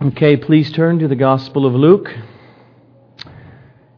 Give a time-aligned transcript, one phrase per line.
[0.00, 2.08] Okay, please turn to the Gospel of Luke,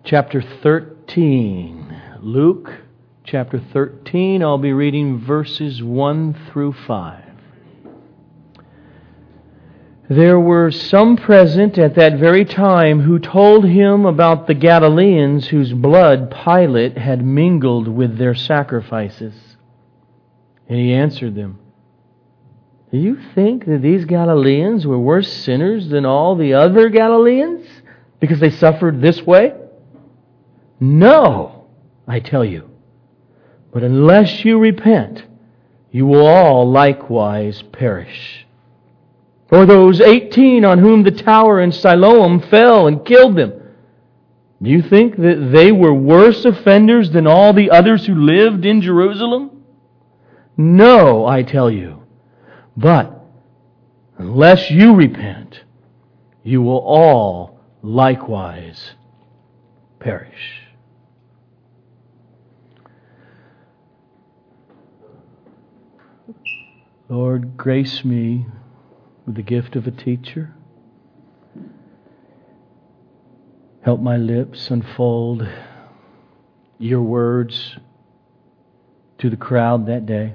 [0.03, 1.95] chapter 13.
[2.23, 2.71] Luke,
[3.23, 4.43] chapter 13.
[4.43, 7.25] I'll be reading verses 1 through 5.
[10.09, 15.75] There were some present at that very time who told him about the Galileans whose
[15.75, 19.35] blood Pilate had mingled with their sacrifices.
[20.67, 21.59] And he answered them.
[22.91, 27.67] Do you think that these Galileans were worse sinners than all the other Galileans
[28.19, 29.55] because they suffered this way?
[30.81, 31.67] No,
[32.09, 32.69] I tell you.
[33.73, 35.23] But unless you repent,
[35.93, 38.47] you will all likewise perish.
[39.53, 43.53] Or those 18 on whom the tower in Siloam fell and killed them.
[44.63, 48.83] Do you think that they were worse offenders than all the others who lived in
[48.83, 49.63] Jerusalem?
[50.57, 52.00] No, I tell you.
[52.77, 53.21] But
[54.19, 55.63] unless you repent,
[56.43, 58.93] you will all likewise
[59.99, 60.63] perish.
[67.09, 68.47] Lord, grace me
[69.27, 70.55] with the gift of a teacher.
[73.83, 75.49] Help my lips unfold
[76.79, 77.77] your words
[79.19, 80.35] to the crowd that day.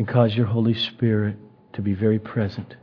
[0.00, 1.36] And cause your Holy Spirit
[1.74, 2.74] to be very present.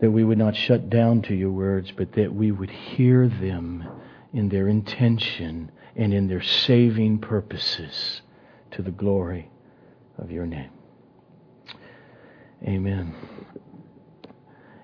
[0.00, 3.84] That we would not shut down to your words, but that we would hear them
[4.32, 8.22] in their intention and in their saving purposes
[8.70, 9.50] to the glory
[10.18, 10.70] of your name.
[12.62, 13.12] Amen.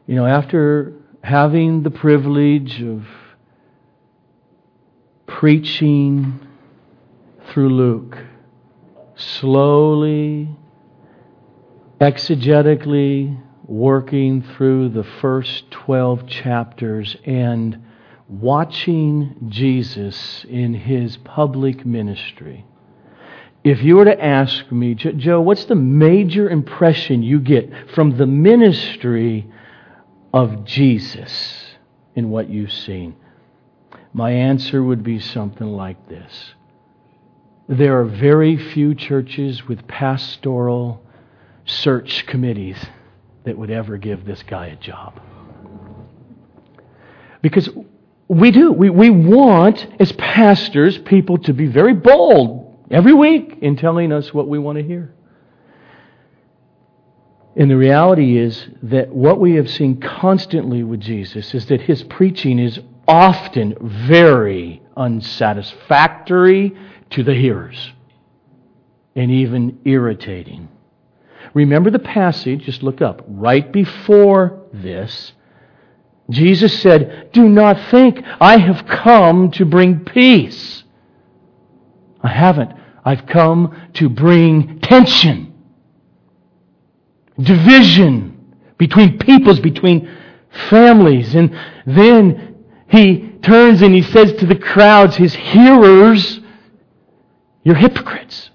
[0.08, 3.06] You know, after having the privilege of
[5.28, 6.44] preaching
[7.52, 8.19] through Luke,
[9.16, 10.48] slowly,
[12.00, 17.82] exegetically working through the first 12 chapters and
[18.28, 22.66] watching Jesus in his public ministry.
[23.62, 28.26] If you were to ask me, Joe, what's the major impression you get from the
[28.26, 29.50] ministry
[30.34, 31.64] of Jesus
[32.14, 33.16] in what you've seen?
[34.12, 36.54] My answer would be something like this
[37.69, 41.02] there are very few churches with pastoral
[41.64, 42.76] search committees
[43.44, 45.20] that would ever give this guy a job.
[47.41, 47.69] Because
[48.28, 48.72] we do.
[48.72, 54.32] We, we want, as pastors, people to be very bold every week in telling us
[54.32, 55.14] what we want to hear.
[57.56, 62.03] And the reality is that what we have seen constantly with Jesus is that his
[62.03, 63.76] preaching is often
[64.08, 66.76] very unsatisfactory
[67.14, 67.92] to the hearers
[69.14, 70.69] and even irritating.
[71.54, 75.32] Remember the passage, just look up, right before this.
[76.30, 80.82] Jesus said, Do not think I have come to bring peace.
[82.22, 82.72] I haven't.
[83.04, 85.54] I've come to bring tension,
[87.38, 90.10] division between peoples, between
[90.70, 91.34] families.
[91.34, 91.54] And
[91.86, 96.41] then he turns and he says to the crowds, his hearers,
[97.64, 98.50] you're hypocrites.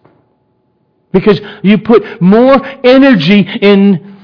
[1.11, 4.17] Because you put more energy in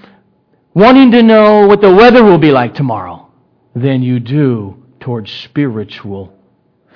[0.75, 3.27] wanting to know what the weather will be like tomorrow
[3.75, 6.33] than you do towards spiritual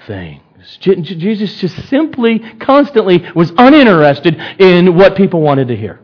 [0.05, 0.43] things.
[0.81, 5.99] Jesus just simply, constantly was uninterested in what people wanted to hear.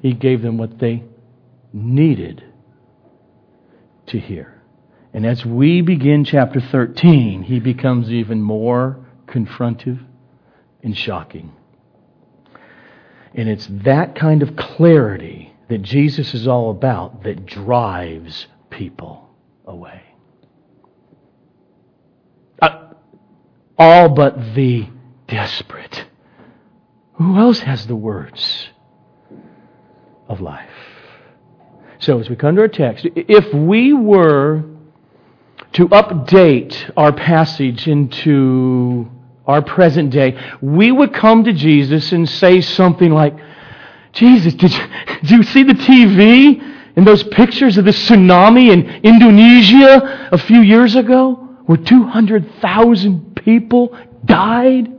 [0.00, 1.04] He gave them what they
[1.72, 2.42] needed
[4.06, 4.62] to hear.
[5.12, 10.04] And as we begin chapter 13, he becomes even more confrontive
[10.82, 11.52] and shocking.
[13.34, 19.28] And it's that kind of clarity that Jesus is all about that drives people
[19.66, 20.02] away.
[22.60, 22.90] Uh,
[23.78, 24.88] all but the
[25.26, 26.06] desperate.
[27.14, 28.68] Who else has the words
[30.28, 30.70] of life?
[31.98, 34.64] So, as we come to our text, if we were
[35.72, 39.10] to update our passage into
[39.48, 43.34] our present day, we would come to Jesus and say something like,
[44.12, 44.86] Jesus, did you,
[45.22, 46.62] did you see the TV
[46.96, 51.34] and those pictures of the tsunami in Indonesia a few years ago
[51.64, 54.92] where 200,000 people died?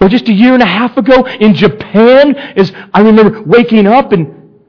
[0.00, 4.12] Or just a year and a half ago in Japan, as I remember waking up
[4.12, 4.60] and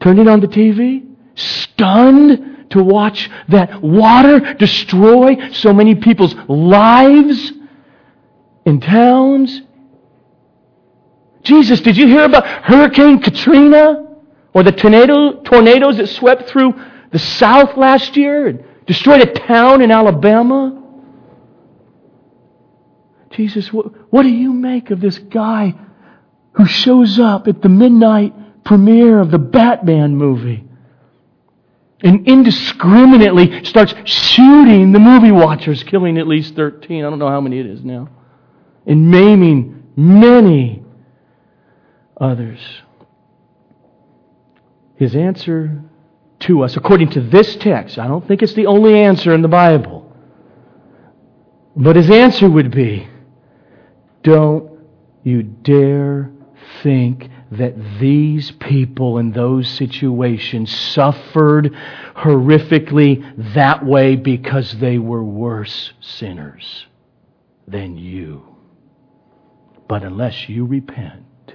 [0.00, 7.52] turning on the TV, stunned to watch that water destroy so many people's lives
[8.64, 9.62] in towns.
[11.42, 14.04] Jesus, did you hear about Hurricane Katrina?
[14.54, 16.74] Or the tornado, tornadoes that swept through
[17.12, 20.82] the South last year and destroyed a town in Alabama?
[23.30, 25.74] Jesus, what, what do you make of this guy
[26.52, 30.67] who shows up at the midnight premiere of the Batman movie
[32.02, 37.04] and indiscriminately starts shooting the movie watchers, killing at least 13.
[37.04, 38.08] I don't know how many it is now,
[38.86, 40.82] and maiming many
[42.20, 42.60] others.
[44.96, 45.82] His answer
[46.40, 49.48] to us, according to this text, I don't think it's the only answer in the
[49.48, 50.12] Bible,
[51.74, 53.08] but his answer would be
[54.22, 54.70] don't
[55.22, 56.30] you dare
[56.82, 61.74] think that these people in those situations suffered
[62.14, 66.86] horrifically that way because they were worse sinners
[67.66, 68.42] than you.
[69.88, 71.54] But unless you repent,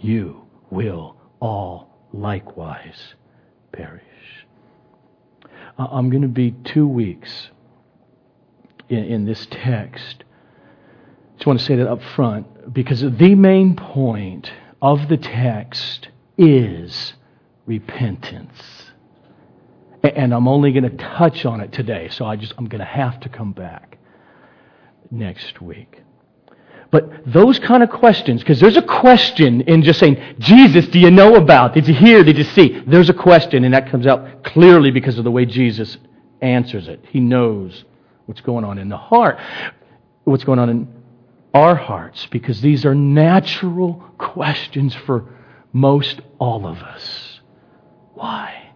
[0.00, 3.14] you will all likewise
[3.72, 4.04] perish.
[5.78, 7.50] I'm going to be two weeks
[8.88, 10.24] in, in this text
[11.40, 14.52] just want to say that up front because the main point
[14.82, 17.14] of the text is
[17.66, 18.86] repentance.
[20.02, 22.86] And I'm only going to touch on it today, so I just I'm going to
[22.86, 23.98] have to come back
[25.10, 26.02] next week.
[26.90, 31.10] But those kind of questions, because there's a question in just saying, Jesus, do you
[31.10, 31.74] know about?
[31.74, 32.24] Did you hear?
[32.24, 32.82] Did you see?
[32.86, 35.98] There's a question, and that comes out clearly because of the way Jesus
[36.40, 37.04] answers it.
[37.10, 37.84] He knows
[38.26, 39.38] what's going on in the heart,
[40.24, 40.99] what's going on in
[41.54, 45.34] our hearts because these are natural questions for
[45.72, 47.40] most all of us.
[48.14, 48.70] Why?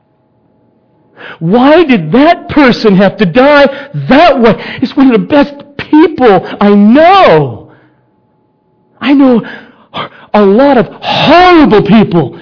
[1.38, 3.66] Why did that person have to die
[4.08, 4.54] that way?
[4.82, 7.74] It's one of the best people I know.
[9.00, 9.42] I know
[10.32, 12.40] a lot of horrible people.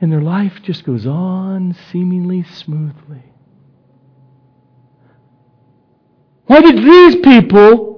[0.00, 3.22] And their life just goes on seemingly smoothly.
[6.46, 7.93] Why did these people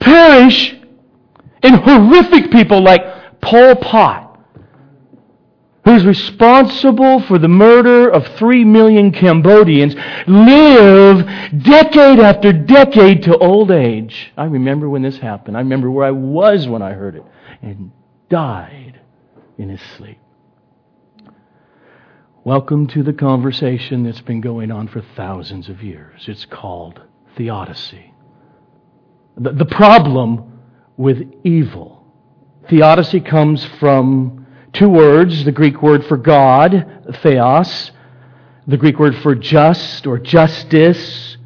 [0.00, 0.74] perish
[1.62, 4.38] in horrific people like Pol Pot,
[5.84, 9.94] who's responsible for the murder of three million Cambodians,
[10.26, 11.26] live
[11.62, 14.32] decade after decade to old age.
[14.36, 15.56] I remember when this happened.
[15.56, 17.24] I remember where I was when I heard it,
[17.62, 17.92] and
[18.28, 19.00] died
[19.58, 20.18] in his sleep.
[22.42, 26.24] Welcome to the conversation that's been going on for thousands of years.
[26.26, 27.02] It's called
[27.36, 28.09] theodicy
[29.40, 30.60] the, the problem
[30.96, 32.04] with evil.
[32.68, 36.86] Theodicy comes from two words the Greek word for God,
[37.22, 37.90] theos,
[38.66, 41.36] the Greek word for just or justice.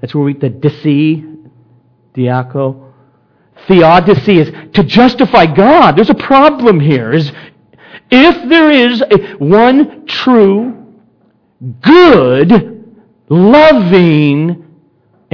[0.00, 1.48] That's where we the disi,
[2.14, 2.92] diaco.
[3.66, 5.96] Theodicy is to justify God.
[5.96, 7.12] There's a problem here.
[7.12, 7.32] Is
[8.10, 10.94] if there is a, one true,
[11.80, 12.94] good,
[13.28, 14.63] loving,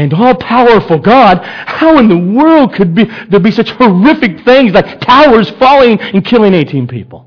[0.00, 4.72] and all powerful God, how in the world could be, there be such horrific things
[4.72, 7.26] like towers falling and killing 18 people?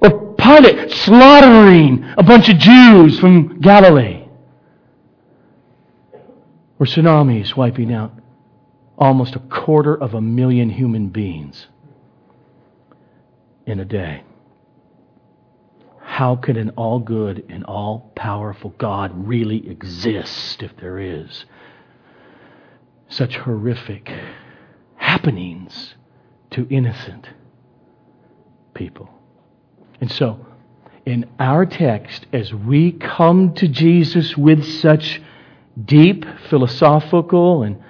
[0.00, 4.28] Or Pilate slaughtering a bunch of Jews from Galilee?
[6.78, 8.12] Or tsunamis wiping out
[8.96, 11.66] almost a quarter of a million human beings
[13.66, 14.22] in a day?
[16.14, 21.44] How could an all good and all powerful God really exist if there is
[23.08, 24.12] such horrific
[24.94, 25.96] happenings
[26.52, 27.30] to innocent
[28.74, 29.10] people?
[30.00, 30.46] And so,
[31.04, 35.20] in our text, as we come to Jesus with such
[35.84, 37.82] deep philosophical and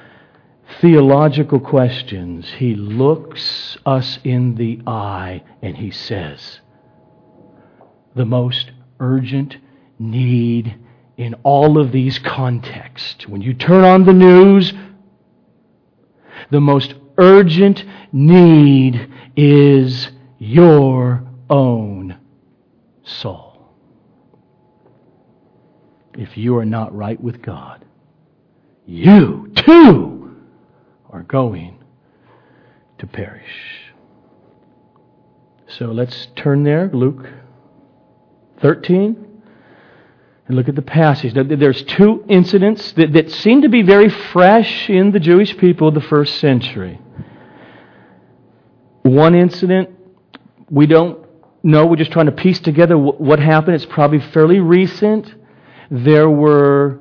[0.80, 6.60] theological questions, he looks us in the eye and he says,
[8.14, 9.56] the most urgent
[9.98, 10.76] need
[11.16, 13.26] in all of these contexts.
[13.28, 14.72] When you turn on the news,
[16.50, 22.18] the most urgent need is your own
[23.04, 23.52] soul.
[26.16, 27.84] If you are not right with God,
[28.86, 30.36] you too
[31.10, 31.82] are going
[32.98, 33.92] to perish.
[35.66, 37.26] So let's turn there, Luke
[38.60, 39.34] 13
[40.46, 41.34] and look at the passage.
[41.34, 45.94] There's two incidents that, that seem to be very fresh in the Jewish people of
[45.94, 47.00] the first century.
[49.02, 49.90] One incident,
[50.70, 51.26] we don't
[51.62, 53.76] know, we're just trying to piece together what happened.
[53.76, 55.34] It's probably fairly recent.
[55.90, 57.00] There were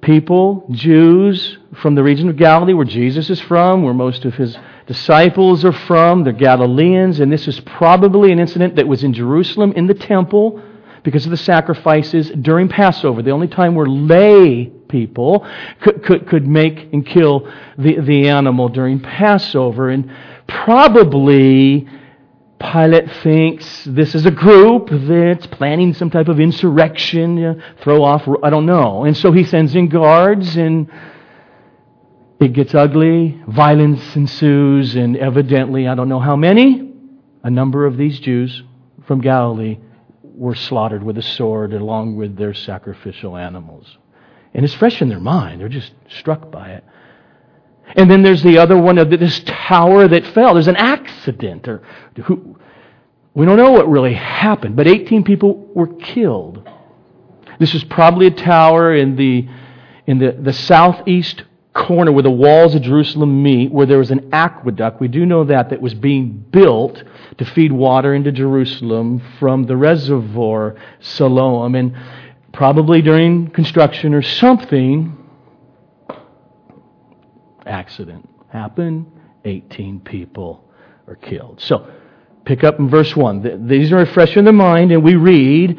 [0.00, 4.56] people, Jews from the region of Galilee where Jesus is from, where most of his
[4.86, 6.24] disciples are from.
[6.24, 10.62] They're Galileans, and this is probably an incident that was in Jerusalem in the temple
[11.02, 13.22] because of the sacrifices during Passover.
[13.22, 15.46] The only time where lay people
[15.80, 19.90] could, could, could make and kill the, the animal during Passover.
[19.90, 20.10] And
[20.48, 21.88] probably
[22.58, 28.02] Pilate thinks this is a group that's planning some type of insurrection, you know, throw
[28.02, 29.04] off, I don't know.
[29.04, 30.90] And so he sends in guards, and
[32.40, 33.40] it gets ugly.
[33.48, 36.92] Violence ensues, and evidently, I don't know how many,
[37.42, 38.62] a number of these Jews
[39.06, 39.78] from Galilee
[40.22, 43.96] were slaughtered with a sword along with their sacrificial animals.
[44.52, 45.60] And it's fresh in their mind.
[45.60, 46.84] They're just struck by it.
[47.94, 50.54] And then there's the other one of this tower that fell.
[50.54, 51.82] There's an accident, or
[52.24, 52.58] who,
[53.32, 56.68] we don't know what really happened, but 18 people were killed.
[57.58, 59.48] This was probably a tower in the
[60.06, 61.42] in the, the southeast
[61.76, 65.00] corner where the walls of Jerusalem meet, where there was an aqueduct.
[65.00, 67.02] We do know that that was being built
[67.38, 71.94] to feed water into Jerusalem from the reservoir Siloam, and
[72.52, 75.16] probably during construction or something
[77.66, 79.06] accident happened.
[79.44, 80.64] 18 people
[81.06, 81.60] are killed.
[81.60, 81.92] So,
[82.44, 83.68] pick up in verse 1.
[83.68, 85.78] These are fresh in the mind, and we read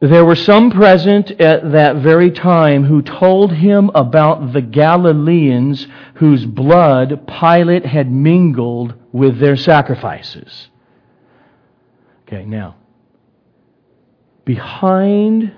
[0.00, 6.46] There were some present at that very time who told him about the Galileans whose
[6.46, 10.68] blood Pilate had mingled with their sacrifices.
[12.22, 12.76] Okay, now,
[14.44, 15.52] behind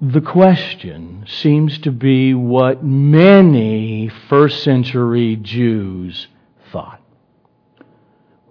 [0.00, 6.28] the question seems to be what many first century Jews
[6.70, 7.02] thought.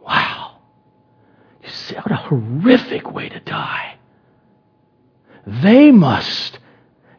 [0.06, 0.58] Wow.
[1.96, 3.89] What a horrific way to die.
[5.46, 6.60] They must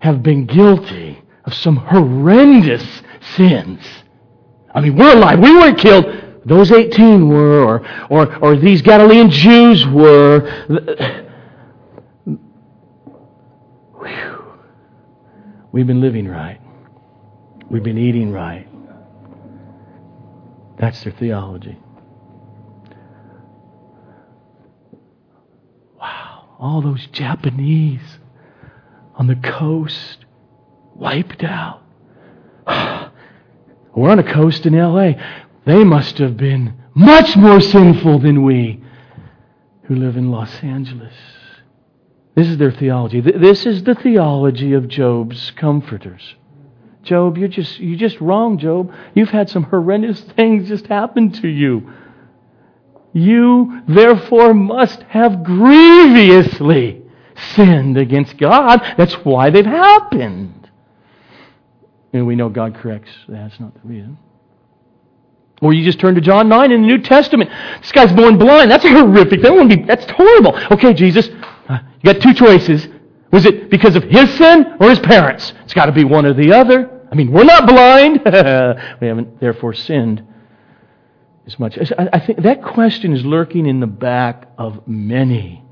[0.01, 3.03] have been guilty of some horrendous
[3.37, 3.81] sins.
[4.75, 5.39] I mean, we're alive.
[5.41, 6.07] We weren't killed.
[6.45, 11.27] Those 18 were, or, or, or these Galilean Jews were.
[15.73, 16.61] We've been living right.
[17.71, 18.67] We've been eating right.
[20.79, 21.79] That's their theology.
[26.01, 26.50] Wow.
[26.61, 28.19] All those Japanese
[29.15, 30.27] on the coast
[30.95, 31.83] wiped out.
[33.97, 35.13] We're on a coast in LA.
[35.65, 38.85] They must have been much more sinful than we
[39.85, 41.15] who live in Los Angeles.
[42.35, 43.21] This is their theology.
[43.21, 46.35] This is the theology of Job's comforters.
[47.03, 48.93] Job, you're just, you're just wrong, Job.
[49.15, 51.91] You've had some horrendous things just happen to you.
[53.13, 57.03] You, therefore, must have grievously
[57.55, 58.81] sinned against God.
[58.97, 60.71] That's why they've happened.
[62.13, 63.11] And we know God corrects.
[63.29, 64.19] That's not the reason.
[65.61, 67.51] Or you just turn to John 9 in the New Testament.
[67.81, 68.71] This guy's born blind.
[68.71, 69.43] That's horrific.
[69.43, 70.59] That be, that's horrible.
[70.73, 71.29] Okay, Jesus,
[71.69, 72.89] uh, you got two choices.
[73.31, 75.53] Was it because of his sin or his parents?
[75.65, 77.07] It's got to be one or the other.
[77.13, 78.23] I mean, we're not blind.
[79.01, 80.27] we haven't therefore sinned
[81.47, 81.79] as much.
[81.99, 85.65] I think that question is lurking in the back of many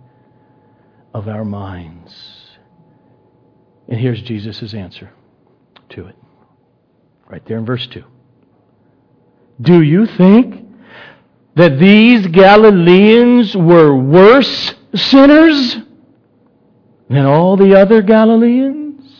[1.14, 2.14] of our minds.
[3.88, 5.10] And here's Jesus' answer
[5.90, 6.16] to it.
[7.26, 8.04] Right there in verse 2.
[9.60, 10.66] Do you think
[11.54, 15.76] that these Galileans were worse sinners
[17.08, 19.10] than all the other Galileans?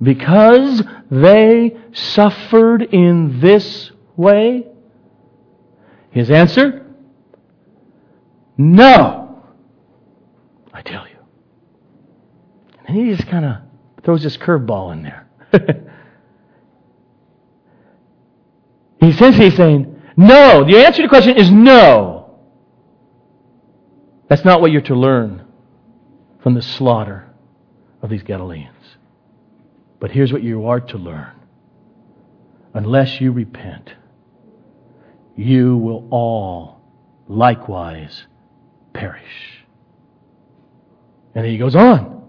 [0.00, 4.66] Because they suffered in this way?
[6.12, 6.86] His answer?
[8.56, 9.42] No.
[10.72, 11.16] I tell you.
[12.86, 13.56] And he just kind of
[14.04, 15.26] throws this curveball in there.
[19.00, 20.64] he says he's saying, no.
[20.64, 22.38] The answer to the question is no.
[24.28, 25.44] That's not what you're to learn
[26.42, 27.28] from the slaughter
[28.02, 28.68] of these Galileans.
[30.00, 31.32] But here's what you are to learn
[32.74, 33.94] unless you repent,
[35.36, 36.80] you will all
[37.28, 38.24] likewise
[38.92, 39.64] perish.
[41.34, 42.22] And he goes on.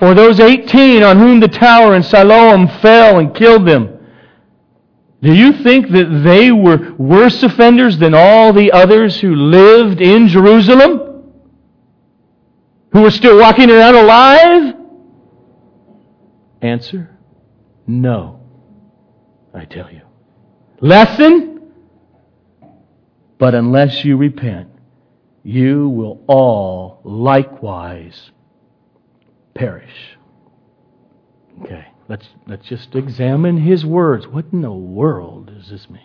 [0.00, 3.92] Or those 18 on whom the tower in Siloam fell and killed them.
[5.22, 10.28] Do you think that they were worse offenders than all the others who lived in
[10.28, 11.06] Jerusalem?
[12.96, 14.74] who were still walking around alive?
[16.62, 17.10] Answer
[17.86, 18.40] no,
[19.54, 20.00] I tell you.
[20.80, 21.55] Lesson?
[23.38, 24.70] But unless you repent,
[25.42, 28.30] you will all likewise
[29.54, 30.16] perish.
[31.62, 34.26] Okay, let's, let's just examine his words.
[34.26, 36.02] What in the world does this mean?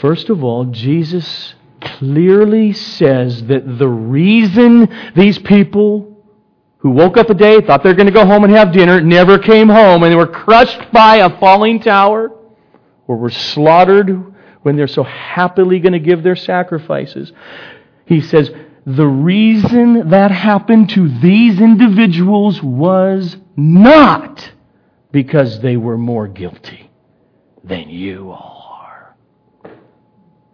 [0.00, 6.16] First of all, Jesus clearly says that the reason these people
[6.78, 9.00] who woke up a day, thought they were going to go home and have dinner,
[9.00, 12.30] never came home, and they were crushed by a falling tower,
[13.06, 17.32] or were slaughtered when they're so happily going to give their sacrifices.
[18.06, 18.50] He says,
[18.86, 24.50] the reason that happened to these individuals was not
[25.12, 26.90] because they were more guilty
[27.64, 29.14] than you are.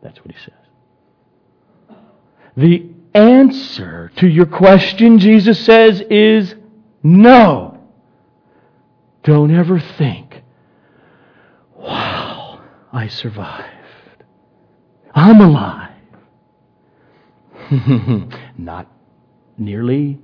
[0.03, 1.97] That's what he says.
[2.57, 6.55] The answer to your question, Jesus says, is
[7.03, 7.79] no.
[9.23, 10.43] Don't ever think,
[11.77, 12.61] wow,
[12.93, 13.74] I survived.
[15.15, 15.93] I'm alive.
[18.59, 18.89] Not
[19.57, 20.19] nearly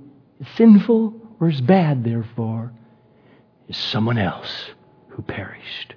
[0.55, 2.73] sinful or as bad, therefore,
[3.69, 4.71] as someone else
[5.09, 5.95] who perished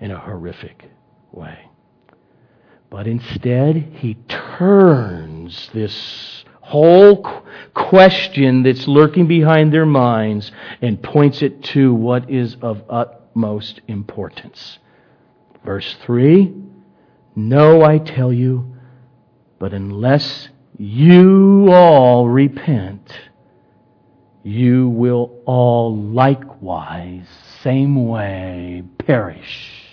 [0.00, 0.90] in a horrific
[1.32, 1.70] way.
[2.90, 10.50] But instead, he turns this whole question that's lurking behind their minds
[10.82, 14.78] and points it to what is of utmost importance.
[15.64, 16.52] Verse 3
[17.48, 18.76] No, I tell you,
[19.58, 23.18] but unless you all repent,
[24.42, 27.26] you will all likewise,
[27.62, 29.86] same way, perish.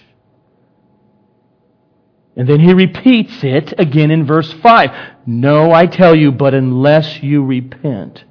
[2.36, 4.92] And then he repeats it again in verse 5.
[5.26, 8.26] No, I tell you, but unless you repent,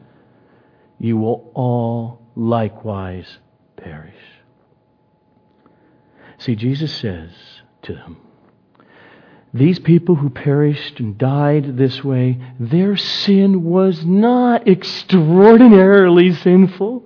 [0.98, 3.38] you will all likewise
[3.76, 4.14] perish.
[6.38, 7.30] See, Jesus says
[7.82, 8.18] to them,
[9.58, 17.04] these people who perished and died this way, their sin was not extraordinarily sinful.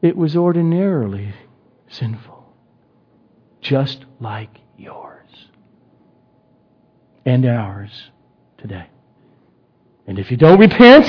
[0.00, 1.34] It was ordinarily
[1.88, 2.54] sinful
[3.60, 5.28] just like yours
[7.26, 8.10] and ours
[8.58, 8.86] today.
[10.06, 11.06] And if you don't repent,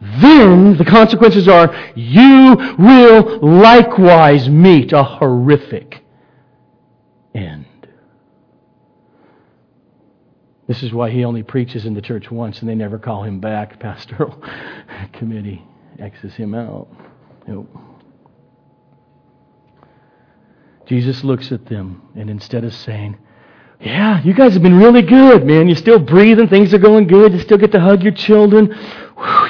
[0.00, 6.03] then the consequences are you will likewise meet a horrific
[7.34, 7.66] end.
[10.66, 13.40] This is why he only preaches in the church once and they never call him
[13.40, 13.78] back.
[13.80, 14.42] Pastoral
[15.12, 15.62] committee
[15.98, 16.88] X's him out.
[17.46, 17.68] Nope.
[20.86, 23.16] Jesus looks at them, and instead of saying,
[23.80, 25.66] Yeah, you guys have been really good, man.
[25.66, 26.48] You're still breathing.
[26.48, 27.32] Things are going good.
[27.32, 28.74] You still get to hug your children.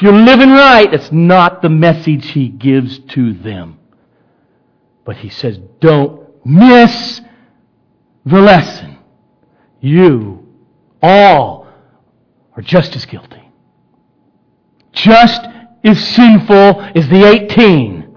[0.01, 0.89] You're living right.
[0.91, 3.79] That's not the message he gives to them.
[5.05, 7.21] But he says, Don't miss
[8.25, 8.99] the lesson.
[9.81, 10.47] You
[11.03, 11.67] all
[12.57, 13.43] are just as guilty.
[14.93, 15.43] Just
[15.85, 18.17] as sinful as the 18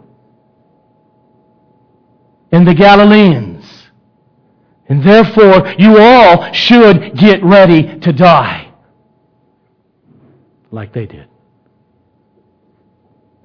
[2.52, 3.66] and the Galileans.
[4.88, 8.72] And therefore, you all should get ready to die.
[10.72, 11.28] Like they did.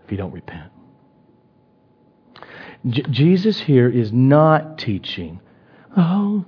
[0.04, 0.70] If you don't repent.
[2.86, 5.40] J- Jesus here is not teaching,
[5.96, 6.44] oh,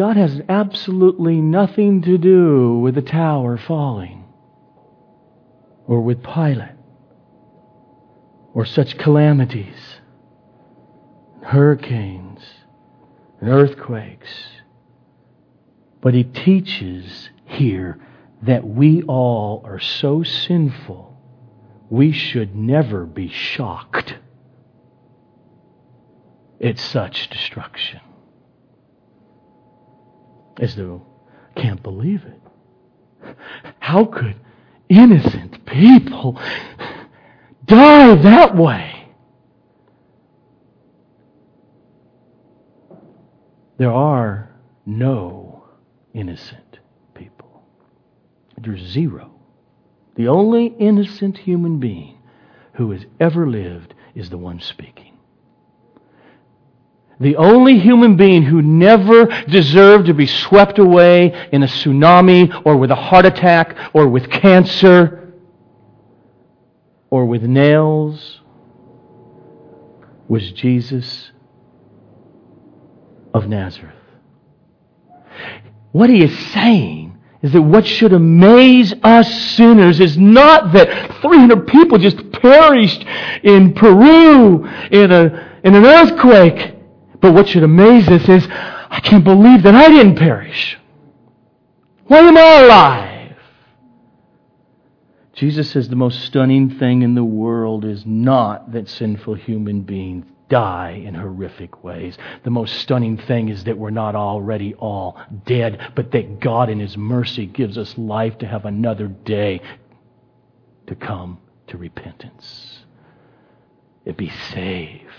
[0.00, 4.24] God has absolutely nothing to do with the tower falling
[5.86, 6.70] or with Pilate
[8.54, 9.76] or such calamities
[11.42, 12.40] hurricanes
[13.42, 14.30] and earthquakes.
[16.00, 18.00] But he teaches here
[18.40, 21.14] that we all are so sinful,
[21.90, 24.14] we should never be shocked
[26.58, 28.00] at such destruction.
[30.58, 31.06] As though,
[31.56, 33.36] can't believe it.
[33.78, 34.36] How could
[34.88, 36.40] innocent people
[37.64, 39.08] die that way?
[43.78, 44.50] There are
[44.84, 45.64] no
[46.12, 46.80] innocent
[47.14, 47.62] people.
[48.58, 49.32] There's zero.
[50.16, 52.18] The only innocent human being
[52.74, 55.09] who has ever lived is the one speaking.
[57.20, 62.78] The only human being who never deserved to be swept away in a tsunami or
[62.78, 65.34] with a heart attack or with cancer
[67.10, 68.40] or with nails
[70.28, 71.30] was Jesus
[73.34, 73.94] of Nazareth.
[75.92, 81.66] What he is saying is that what should amaze us sinners is not that 300
[81.66, 83.04] people just perished
[83.42, 86.76] in Peru in, a, in an earthquake,
[87.20, 90.78] but what should amaze us is, I can't believe that I didn't perish.
[92.06, 93.36] Why am I alive?
[95.34, 100.26] Jesus says the most stunning thing in the world is not that sinful human beings
[100.48, 102.18] die in horrific ways.
[102.42, 106.80] The most stunning thing is that we're not already all dead, but that God in
[106.80, 109.62] His mercy gives us life to have another day
[110.88, 112.80] to come to repentance.
[114.04, 115.09] and be saved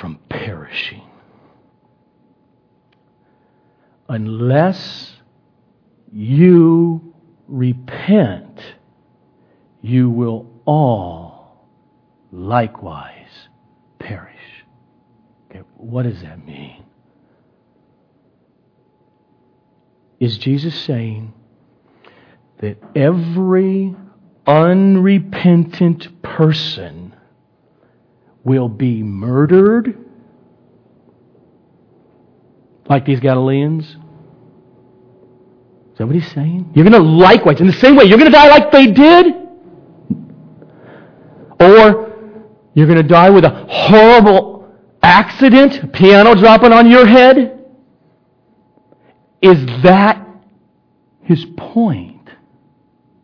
[0.00, 1.02] from perishing.
[4.08, 5.16] Unless
[6.12, 7.14] you
[7.48, 8.60] repent,
[9.82, 11.66] you will all
[12.30, 13.48] likewise
[13.98, 14.64] perish.
[15.50, 16.84] Okay, what does that mean?
[20.18, 21.34] Is Jesus saying
[22.58, 23.94] that every
[24.46, 27.05] unrepentant person
[28.46, 29.98] will be murdered
[32.88, 33.84] like these Galileans?
[33.84, 33.96] Is
[35.98, 36.70] that what he's saying?
[36.72, 39.34] You're going to likewise, in the same way, you're going to die like they did?
[41.58, 42.12] Or
[42.74, 47.64] you're going to die with a horrible accident, piano dropping on your head?
[49.42, 50.24] Is that
[51.22, 52.30] his point?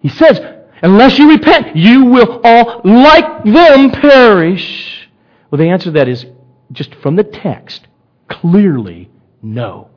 [0.00, 0.40] He says,
[0.82, 5.01] unless you repent, you will all, like them, perish.
[5.52, 6.24] Well, the answer to that is
[6.72, 7.86] just from the text,
[8.30, 9.10] clearly
[9.42, 9.90] no.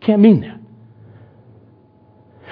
[0.00, 0.60] Can't mean that.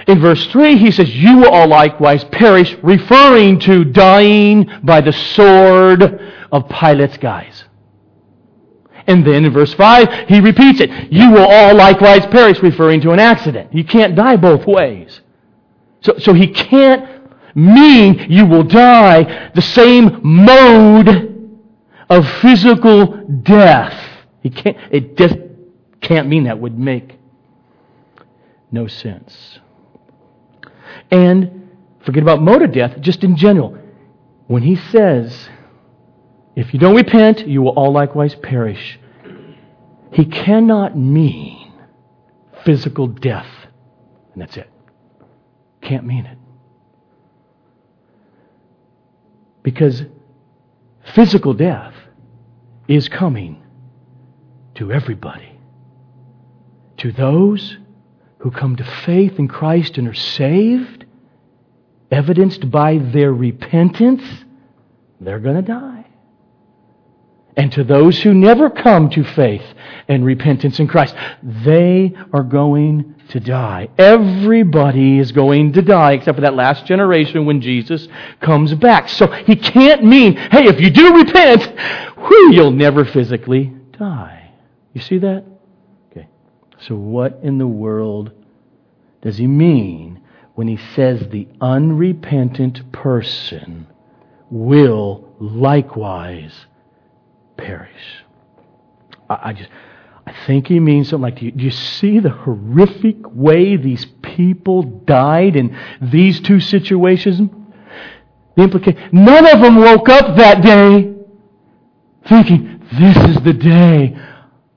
[0.09, 5.13] In verse 3, he says, You will all likewise perish, referring to dying by the
[5.13, 6.03] sword
[6.51, 7.65] of Pilate's guys.
[9.07, 11.13] And then in verse 5, he repeats it.
[11.13, 13.73] You will all likewise perish, referring to an accident.
[13.73, 15.21] You can't die both ways.
[16.01, 17.09] So, so he can't
[17.55, 21.30] mean you will die the same mode
[22.11, 23.95] of physical death.
[24.43, 25.37] He can't, it just
[26.01, 27.17] can't mean that would make
[28.73, 29.61] no sense.
[31.11, 31.71] And
[32.05, 33.79] forget about mode of death, just in general.
[34.49, 35.49] When he says,
[36.57, 38.99] if you don't repent, you will all likewise perish,
[40.13, 41.73] he cannot mean
[42.65, 43.47] physical death.
[44.33, 44.69] And that's it.
[45.81, 46.39] Can't mean it.
[49.63, 50.03] Because
[51.15, 51.95] physical death
[52.91, 53.63] is coming
[54.75, 55.57] to everybody.
[56.99, 57.79] To those
[58.39, 61.05] who come to faith in Christ and are saved,
[62.11, 64.23] evidenced by their repentance,
[65.21, 66.00] they're going to die.
[67.61, 69.63] And to those who never come to faith
[70.09, 73.91] and repentance in Christ, they are going to die.
[73.99, 78.09] Everybody is going to die except for that last generation when Jesus
[78.41, 79.11] comes back.
[79.11, 81.65] So he can't mean, hey, if you do repent,
[82.17, 84.53] whew, you'll never physically die.
[84.95, 85.45] You see that?
[86.11, 86.29] Okay.
[86.89, 88.33] So, what in the world
[89.21, 90.23] does he mean
[90.55, 93.87] when he says the unrepentant person
[94.49, 96.55] will likewise
[97.61, 98.25] perish?
[99.29, 99.71] I, I just.
[100.27, 104.05] I think he means something like, do you, do you, see the horrific way these
[104.23, 107.51] people died in these two situations?
[108.57, 111.15] The implication, none of them woke up that day
[112.29, 114.17] thinking, this is the day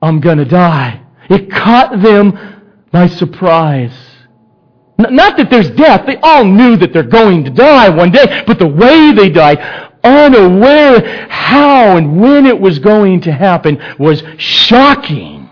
[0.01, 1.01] I'm going to die.
[1.29, 3.95] It caught them by surprise.
[4.97, 6.05] Not that there's death.
[6.05, 9.91] They all knew that they're going to die one day, but the way they died,
[10.03, 15.49] unaware how and when it was going to happen, was shocking.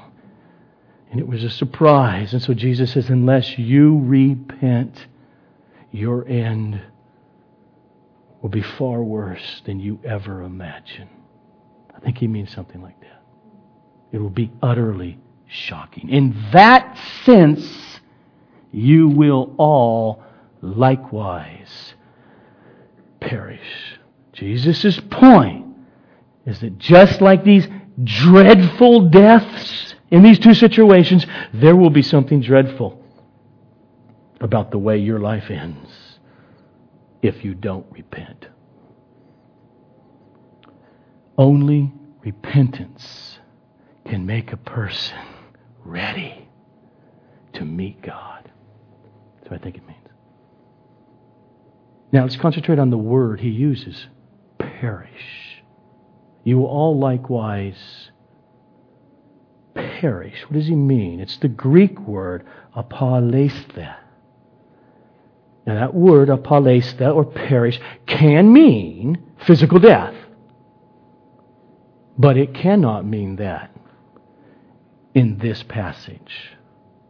[1.11, 2.33] And it was a surprise.
[2.33, 5.07] And so Jesus says, unless you repent,
[5.91, 6.81] your end
[8.41, 11.09] will be far worse than you ever imagine.
[11.93, 13.21] I think he means something like that.
[14.11, 16.09] It will be utterly shocking.
[16.09, 17.99] In that sense,
[18.71, 20.23] you will all
[20.61, 21.93] likewise
[23.19, 23.90] perish.
[24.41, 25.67] Jesus' point
[26.47, 27.67] is that just like these
[28.03, 32.99] dreadful deaths in these two situations, there will be something dreadful
[34.39, 36.17] about the way your life ends
[37.21, 38.47] if you don't repent.
[41.37, 43.37] Only repentance
[44.05, 45.19] can make a person
[45.85, 46.49] ready
[47.53, 48.49] to meet God.
[49.35, 49.99] That's what I think it means.
[52.11, 54.07] Now let's concentrate on the word he uses
[54.81, 55.63] perish.
[56.43, 58.11] You will all likewise
[59.75, 60.41] perish.
[60.47, 61.19] What does he mean?
[61.19, 63.95] It's the Greek word apoleisthe.
[65.67, 70.15] Now that word apoleisthe or perish can mean physical death.
[72.17, 73.71] But it cannot mean that
[75.13, 76.55] in this passage.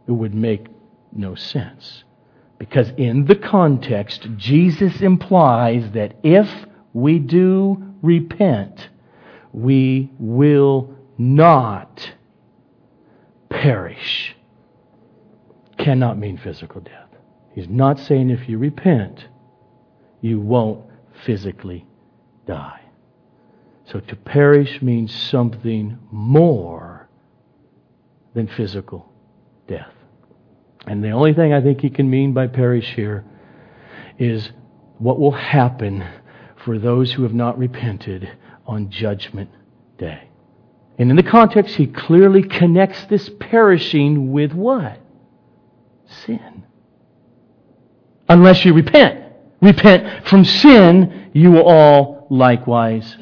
[0.06, 0.66] It would make
[1.12, 2.04] no sense
[2.58, 6.48] Because in the context, Jesus implies that if
[6.92, 8.88] we do repent,
[9.52, 12.12] we will not
[13.48, 14.34] perish.
[15.78, 17.08] Cannot mean physical death.
[17.54, 19.26] He's not saying if you repent,
[20.20, 20.84] you won't
[21.24, 21.86] physically
[22.46, 22.80] die.
[23.84, 27.08] So to perish means something more
[28.34, 29.12] than physical
[29.68, 29.92] death.
[30.86, 33.24] And the only thing I think he can mean by perish here
[34.18, 34.50] is
[34.98, 36.04] what will happen
[36.64, 38.30] for those who have not repented
[38.66, 39.50] on Judgment
[39.98, 40.28] Day.
[40.98, 44.98] And in the context, he clearly connects this perishing with what?
[46.24, 46.64] Sin.
[48.28, 49.32] Unless you repent.
[49.60, 53.16] Repent from sin, you will all likewise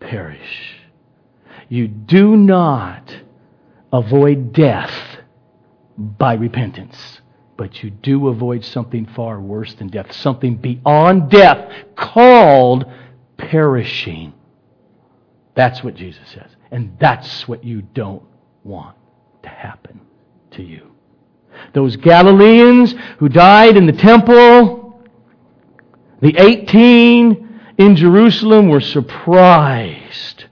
[0.00, 0.76] perish.
[1.68, 3.14] You do not
[3.92, 4.92] avoid death
[5.96, 7.20] by repentance.
[7.56, 12.84] But you do avoid something far worse than death, something beyond death called
[13.36, 14.34] perishing.
[15.54, 16.50] That's what Jesus says.
[16.70, 18.22] And that's what you don't
[18.62, 18.96] want
[19.42, 20.00] to happen
[20.52, 20.92] to you.
[21.72, 25.02] Those Galileans who died in the temple,
[26.20, 30.44] the 18 in Jerusalem were surprised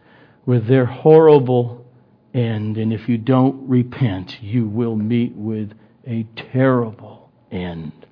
[0.47, 1.85] with their horrible
[2.33, 2.79] end.
[2.79, 5.73] And if you don't repent, you will meet with
[6.07, 8.07] a terrible end.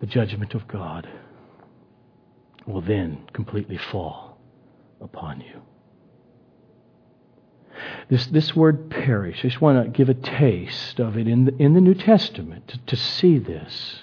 [0.00, 1.08] The judgment of God
[2.66, 4.38] will then completely fall
[5.00, 5.62] upon you.
[8.08, 11.56] This, this word perish, I just want to give a taste of it in the,
[11.56, 14.00] in the New Testament to, to see this.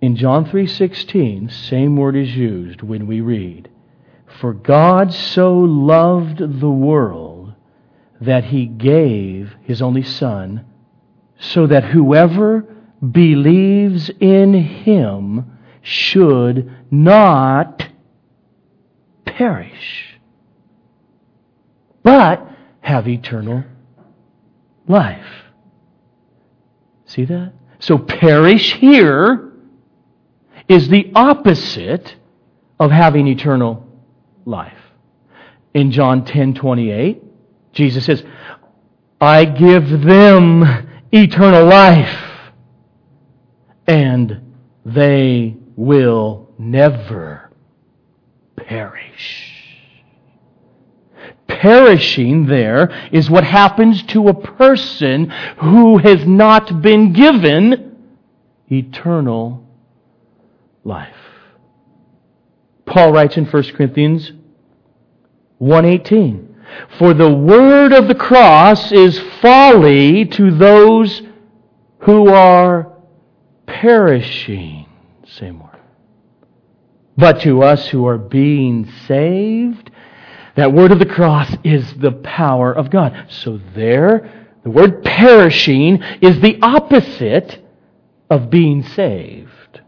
[0.00, 3.70] In John 3:16, same word is used when we read,
[4.26, 7.25] for God so loved the world
[8.20, 10.64] that he gave his only Son,
[11.38, 12.66] so that whoever
[13.10, 15.44] believes in him
[15.82, 17.86] should not
[19.24, 20.18] perish,
[22.02, 22.46] but
[22.80, 23.64] have eternal
[24.88, 25.26] life.
[27.06, 27.52] See that?
[27.78, 29.52] So perish here
[30.68, 32.16] is the opposite
[32.80, 33.86] of having eternal
[34.44, 34.72] life.
[35.74, 37.22] In John 10 28,
[37.76, 38.24] Jesus says,
[39.20, 40.64] I give them
[41.12, 42.52] eternal life,
[43.86, 47.50] and they will never
[48.56, 49.52] perish.
[51.46, 57.96] Perishing there is what happens to a person who has not been given
[58.70, 59.66] eternal
[60.82, 61.14] life.
[62.86, 64.32] Paul writes in 1 Corinthians
[65.60, 66.55] 1:18,
[66.98, 71.22] "For the word of the cross is folly to those
[72.00, 72.92] who are
[73.66, 74.86] perishing."
[75.24, 75.70] Same word.
[77.16, 79.90] But to us who are being saved,
[80.54, 83.26] that word of the cross is the power of God.
[83.28, 84.28] So there,
[84.62, 87.58] the word perishing is the opposite
[88.30, 89.80] of being saved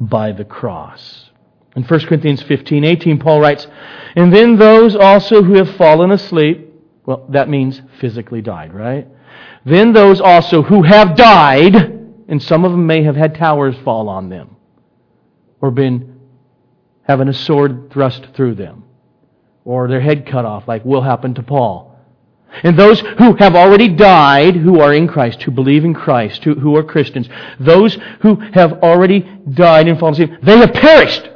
[0.00, 1.30] by the cross.
[1.76, 3.66] In 1 Corinthians 15, 18, Paul writes,
[4.16, 6.72] And then those also who have fallen asleep,
[7.04, 9.06] well, that means physically died, right?
[9.66, 14.08] Then those also who have died, and some of them may have had towers fall
[14.08, 14.56] on them,
[15.60, 16.18] or been
[17.02, 18.84] having a sword thrust through them,
[19.64, 21.94] or their head cut off, like will happen to Paul.
[22.62, 26.54] And those who have already died, who are in Christ, who believe in Christ, who,
[26.54, 27.28] who are Christians,
[27.60, 31.28] those who have already died and fallen asleep, they have perished.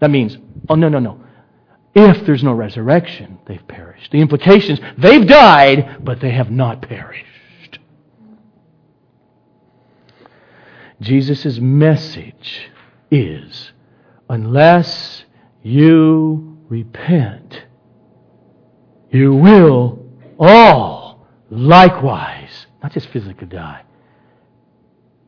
[0.00, 0.36] That means,
[0.68, 1.20] oh, no, no, no.
[1.94, 4.12] If there's no resurrection, they've perished.
[4.12, 7.24] The implications, they've died, but they have not perished.
[11.00, 12.70] Jesus' message
[13.10, 13.72] is
[14.28, 15.24] unless
[15.62, 17.64] you repent,
[19.10, 20.04] you will
[20.38, 23.82] all likewise, not just physically die,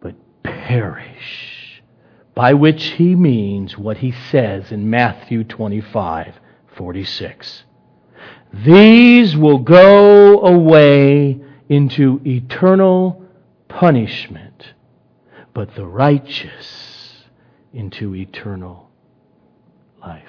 [0.00, 1.82] but perish
[2.34, 6.39] by which he means what he says in Matthew 25
[6.80, 7.64] 46.
[8.54, 11.38] These will go away
[11.68, 13.22] into eternal
[13.68, 14.72] punishment,
[15.52, 17.26] but the righteous
[17.74, 18.88] into eternal
[20.00, 20.24] life.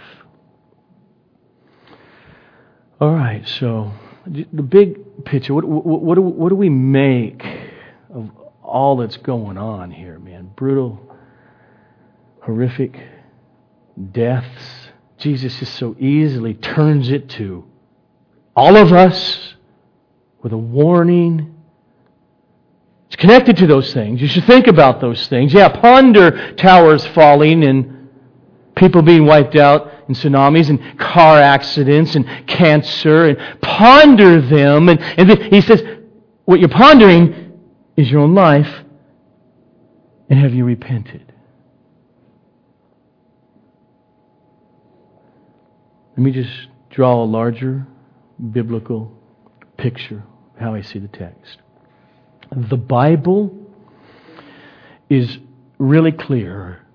[2.99, 3.93] All right, so
[4.27, 7.45] the big picture what, what, what, do, what do we make
[8.13, 8.29] of
[8.61, 10.51] all that's going on here, man?
[10.57, 10.99] Brutal
[12.41, 12.99] horrific
[14.11, 14.80] deaths.
[15.21, 17.63] Jesus just so easily turns it to
[18.55, 19.53] all of us
[20.41, 21.55] with a warning.
[23.05, 24.19] It's connected to those things.
[24.19, 25.53] You should think about those things.
[25.53, 28.09] Yeah, ponder towers falling and
[28.75, 34.89] people being wiped out in tsunamis and car accidents and cancer and ponder them.
[34.89, 35.83] And, and he says,
[36.45, 37.59] what you're pondering
[37.95, 38.83] is your own life
[40.29, 41.30] and have you repented?
[46.11, 47.87] Let me just draw a larger
[48.51, 49.11] biblical
[49.77, 50.23] picture
[50.59, 51.57] how I see the text.
[52.55, 53.57] The Bible
[55.09, 55.39] is
[55.77, 56.85] really clear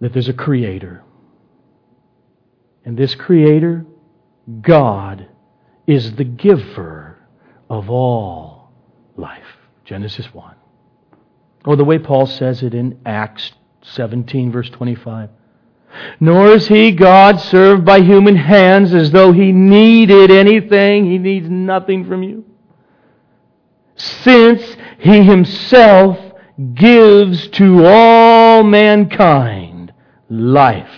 [0.00, 1.02] that there's a creator.
[2.84, 3.84] And this creator,
[4.60, 5.28] God,
[5.86, 7.18] is the giver
[7.68, 8.70] of all
[9.16, 9.42] life.
[9.84, 10.54] Genesis 1.
[11.64, 15.30] Or the way Paul says it in Acts 17, verse 25.
[16.20, 21.10] Nor is he, God, served by human hands as though he needed anything.
[21.10, 22.44] He needs nothing from you
[23.96, 26.18] since he himself
[26.74, 29.92] gives to all mankind
[30.28, 30.88] life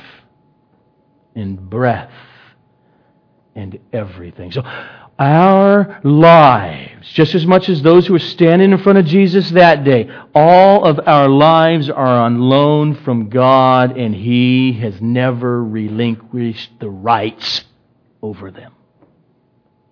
[1.35, 2.13] and breath
[3.55, 4.53] and everything.
[4.53, 4.63] So
[5.19, 9.83] our lives, just as much as those who were standing in front of Jesus that
[9.85, 16.71] day, all of our lives are on loan from God, and He has never relinquished
[16.79, 17.65] the rights
[18.23, 18.73] over them.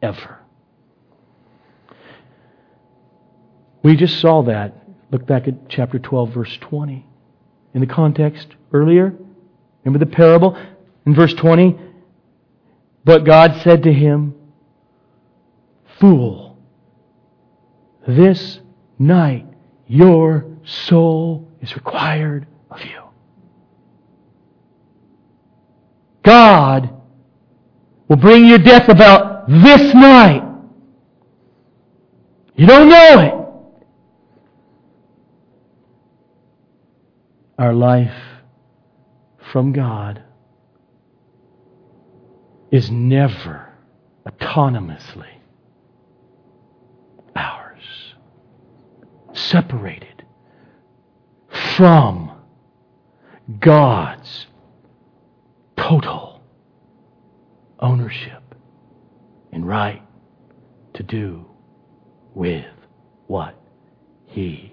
[0.01, 0.39] Ever.
[3.83, 4.75] We just saw that.
[5.11, 7.07] Look back at chapter 12, verse 20.
[7.75, 9.15] In the context earlier,
[9.85, 10.57] remember the parable?
[11.05, 11.79] In verse 20,
[13.05, 14.35] but God said to him,
[15.99, 16.59] Fool,
[18.07, 18.61] this
[18.99, 19.47] night
[19.87, 23.03] your soul is required of you.
[26.23, 26.91] God
[28.09, 30.43] will bring your death about this night.
[32.57, 33.47] You don't know it.
[37.59, 38.15] our life
[39.51, 40.23] from God
[42.71, 43.73] is never
[44.27, 45.36] autonomously
[47.37, 48.14] ours,
[49.33, 50.25] separated
[51.77, 52.33] from
[53.61, 54.46] God's
[55.77, 56.42] total
[57.79, 58.55] ownership
[59.53, 60.03] and right
[60.94, 61.44] to do
[62.35, 62.66] with
[63.27, 63.55] what
[64.27, 64.72] He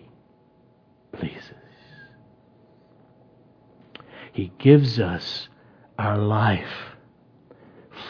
[1.11, 1.41] pleases.
[4.31, 5.49] He gives us
[5.99, 6.95] our life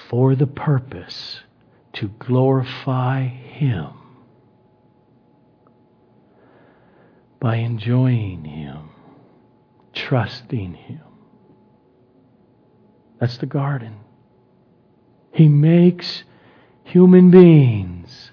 [0.09, 1.41] for the purpose
[1.93, 3.89] to glorify Him
[7.43, 8.89] by enjoying Him,
[9.93, 11.01] trusting Him.
[13.19, 13.97] That's the garden.
[15.34, 16.23] He makes
[16.86, 18.32] human beings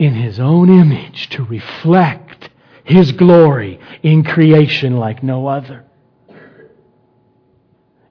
[0.00, 2.50] in His own image to reflect
[2.82, 5.84] His glory in creation like no other.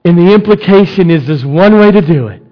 [0.06, 2.42] And the implication is there's one way to do it.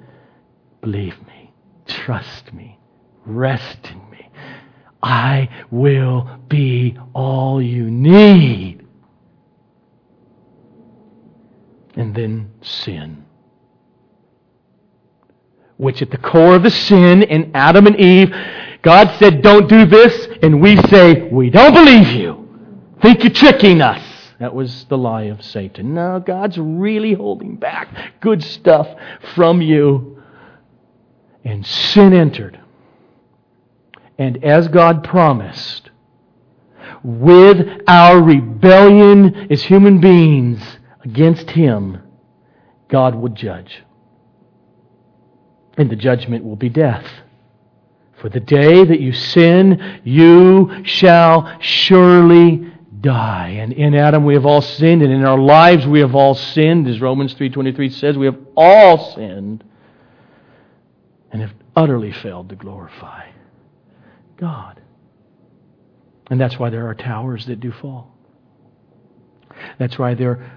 [0.82, 1.54] Believe me.
[1.86, 2.78] Trust me.
[3.24, 4.05] Rest in me.
[5.06, 8.84] I will be all you need.
[11.94, 13.24] And then sin.
[15.76, 18.34] Which at the core of the sin in Adam and Eve,
[18.82, 20.26] God said, don't do this.
[20.42, 22.48] And we say, we don't believe you.
[23.00, 24.02] Think you're tricking us.
[24.40, 25.94] That was the lie of Satan.
[25.94, 28.88] No, God's really holding back good stuff
[29.36, 30.20] from you.
[31.44, 32.60] And sin entered.
[34.18, 35.90] And as God promised,
[37.02, 40.60] with our rebellion as human beings
[41.04, 42.02] against Him,
[42.88, 43.82] God would judge.
[45.76, 47.06] And the judgment will be death.
[48.20, 53.50] For the day that you sin, you shall surely die.
[53.60, 56.88] And in Adam we have all sinned, and in our lives we have all sinned,
[56.88, 59.62] as Romans 3.23 says, we have all sinned
[61.30, 63.26] and have utterly failed to glorify
[64.36, 64.80] God.
[66.30, 68.14] And that's why there are towers that do fall.
[69.78, 70.50] That's why there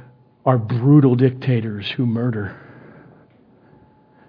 [0.45, 2.59] are brutal dictators who murder.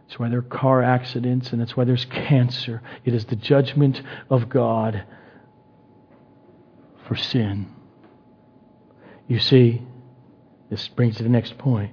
[0.06, 2.82] That's why there are car accidents, and that's why there's cancer.
[3.04, 5.04] It is the judgment of God
[7.06, 7.72] for sin.
[9.28, 9.82] You see,
[10.68, 11.92] this brings to the next point.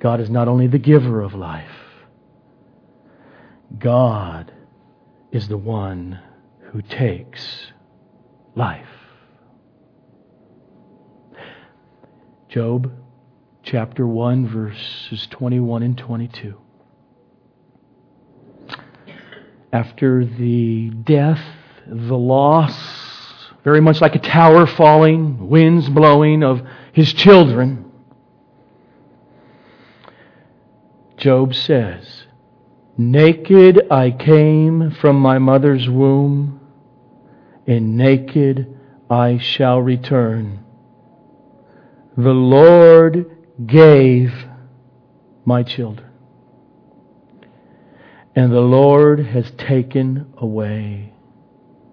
[0.00, 1.70] God is not only the giver of life,
[3.78, 4.52] God
[5.32, 6.20] is the one
[6.72, 7.72] who takes
[8.54, 8.86] life.
[12.48, 12.92] Job
[13.62, 16.58] chapter 1, verses 21 and 22.
[19.72, 21.40] After the death,
[21.86, 26.62] the loss, very much like a tower falling, winds blowing of
[26.92, 27.90] his children.
[31.16, 32.25] Job says,
[32.98, 36.60] Naked I came from my mother's womb,
[37.66, 38.74] and naked
[39.10, 40.64] I shall return.
[42.16, 43.36] The Lord
[43.66, 44.32] gave
[45.44, 46.10] my children,
[48.34, 51.12] and the Lord has taken away.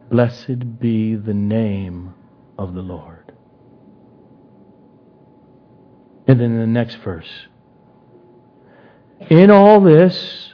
[0.09, 2.13] Blessed be the name
[2.57, 3.33] of the Lord.
[6.27, 7.47] And then in the next verse,
[9.29, 10.52] in all this,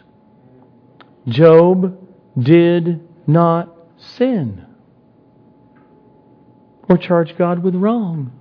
[1.30, 1.98] Job
[2.38, 4.66] did not sin
[6.88, 8.32] or charge God with wrong.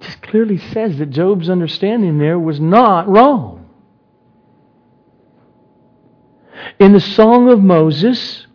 [0.00, 3.66] It just clearly says that Job's understanding there was not wrong.
[6.78, 8.46] In the Song of Moses,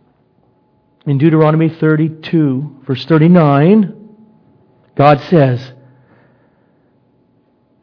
[1.06, 3.96] in Deuteronomy 32, verse 39,
[4.96, 5.74] God says,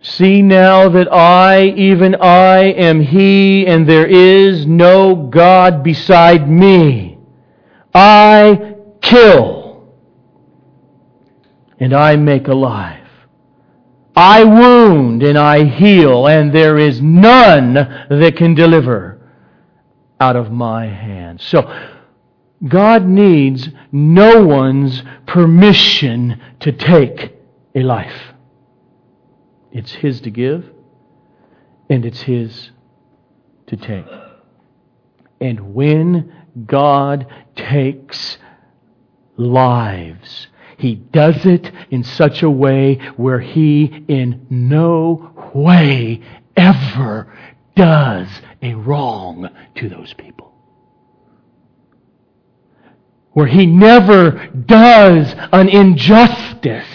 [0.08, 7.18] See now that I, even I, am He, and there is no God beside me.
[7.92, 9.92] I kill,
[11.80, 13.08] and I make alive.
[14.14, 19.20] I wound, and I heal, and there is none that can deliver
[20.20, 21.40] out of my hand.
[21.40, 21.68] So,
[22.66, 27.34] God needs no one's permission to take
[27.74, 28.35] a life.
[29.76, 30.64] It's His to give,
[31.90, 32.70] and it's His
[33.66, 34.06] to take.
[35.38, 36.32] And when
[36.64, 38.38] God takes
[39.36, 40.46] lives,
[40.78, 46.22] He does it in such a way where He in no way
[46.56, 47.30] ever
[47.74, 48.28] does
[48.62, 50.54] a wrong to those people.
[53.32, 56.86] Where He never does an injustice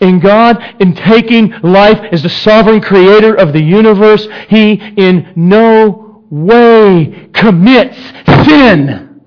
[0.00, 6.24] in God, in taking life as the sovereign creator of the universe, He in no
[6.30, 7.96] way commits
[8.46, 9.22] sin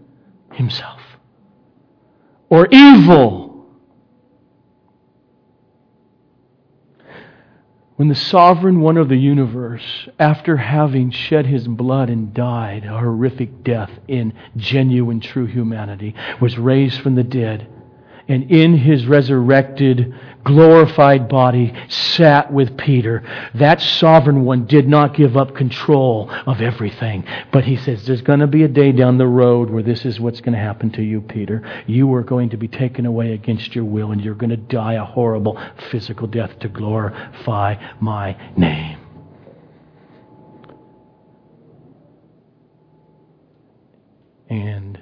[0.53, 1.01] Himself
[2.51, 3.65] or evil.
[7.95, 12.97] When the sovereign one of the universe, after having shed his blood and died a
[12.97, 17.67] horrific death in genuine true humanity, was raised from the dead,
[18.27, 20.13] and in his resurrected
[20.43, 23.23] glorified body sat with Peter.
[23.55, 27.25] That sovereign one did not give up control of everything.
[27.51, 30.19] But he says, There's going to be a day down the road where this is
[30.19, 31.61] what's going to happen to you, Peter.
[31.87, 34.93] You are going to be taken away against your will, and you're going to die
[34.93, 38.97] a horrible physical death to glorify my name.
[44.49, 45.01] And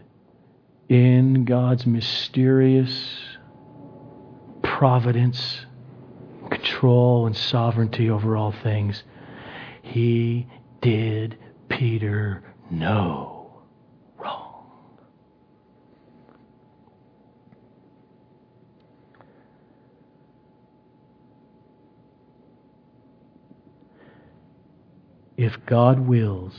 [0.89, 3.28] in God's mysterious
[4.79, 5.65] providence,
[6.49, 9.03] control, and sovereignty over all things,
[9.81, 10.47] he
[10.81, 13.61] did Peter no
[14.17, 14.63] wrong.
[25.35, 26.53] If God wills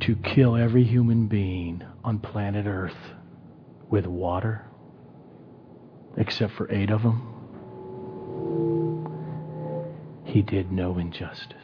[0.00, 2.96] to kill every human being on planet Earth,
[3.90, 4.66] with water,
[6.16, 7.34] except for eight of them,
[10.24, 11.56] he did no injustice.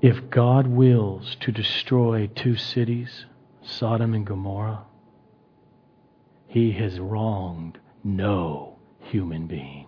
[0.00, 3.26] If God wills to destroy two cities,
[3.62, 4.84] Sodom and Gomorrah,
[6.48, 9.86] he has wronged no human being.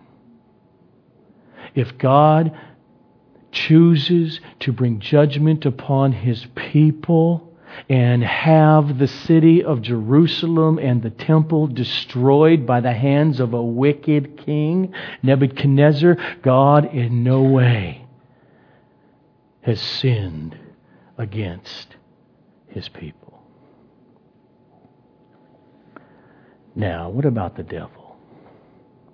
[1.75, 2.57] If God
[3.51, 7.52] chooses to bring judgment upon his people,
[7.89, 13.63] and have the city of Jerusalem and the temple destroyed by the hands of a
[13.63, 18.05] wicked king, Nebuchadnezzar, God in no way
[19.61, 20.57] has sinned
[21.17, 21.95] against
[22.67, 23.41] his people.
[26.75, 28.17] Now, what about the devil?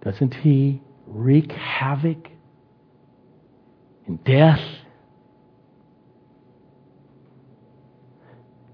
[0.02, 2.30] Doesn't he wreak havoc
[4.08, 4.62] and death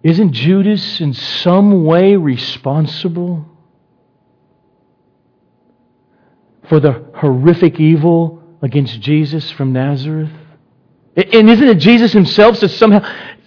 [0.06, 3.44] Isn't Judas in some way responsible
[6.70, 10.30] for the horrific evil against Jesus from Nazareth?
[11.16, 13.04] And isn't it Jesus himself that somehow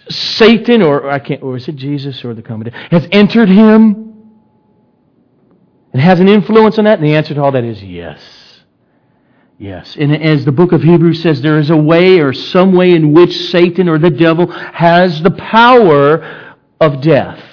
[0.09, 4.33] Satan, or I can't, or is it Jesus or the comedy, has entered him
[5.93, 6.99] and has an influence on that?
[6.99, 8.21] And the answer to all that is yes.
[9.57, 9.95] Yes.
[9.97, 13.13] And as the book of Hebrews says, there is a way or some way in
[13.13, 16.47] which Satan or the devil has the power
[16.79, 17.43] of death.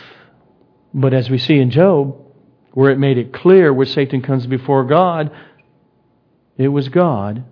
[0.94, 2.16] But as we see in Job,
[2.72, 5.30] where it made it clear where Satan comes before God,
[6.58, 7.44] it was God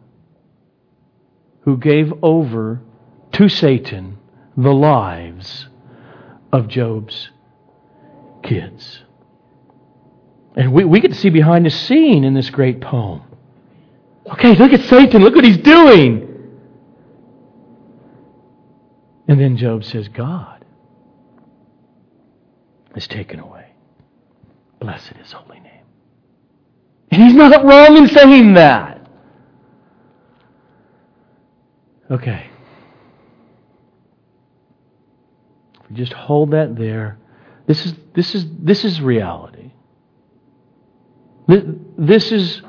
[1.62, 2.80] who gave over
[3.32, 4.18] to Satan
[4.56, 5.66] the lives
[6.52, 7.30] of Job's
[8.42, 9.02] kids.
[10.56, 13.22] And we, we get to see behind the scene in this great poem.
[14.26, 15.22] Okay, look at Satan.
[15.22, 16.30] Look what he's doing.
[19.26, 20.53] And then Job says, God
[22.94, 23.72] is taken away.
[24.80, 25.84] Blessed is holy name.
[27.10, 29.08] And he's not wrong in saying that.
[32.10, 32.50] Okay.
[35.88, 37.18] We just hold that there,
[37.66, 39.72] this is, this is, this is reality.
[41.46, 42.62] This is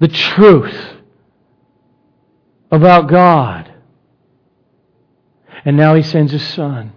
[0.00, 0.96] the truth
[2.70, 3.72] about God.
[5.64, 6.92] And now he sends his son.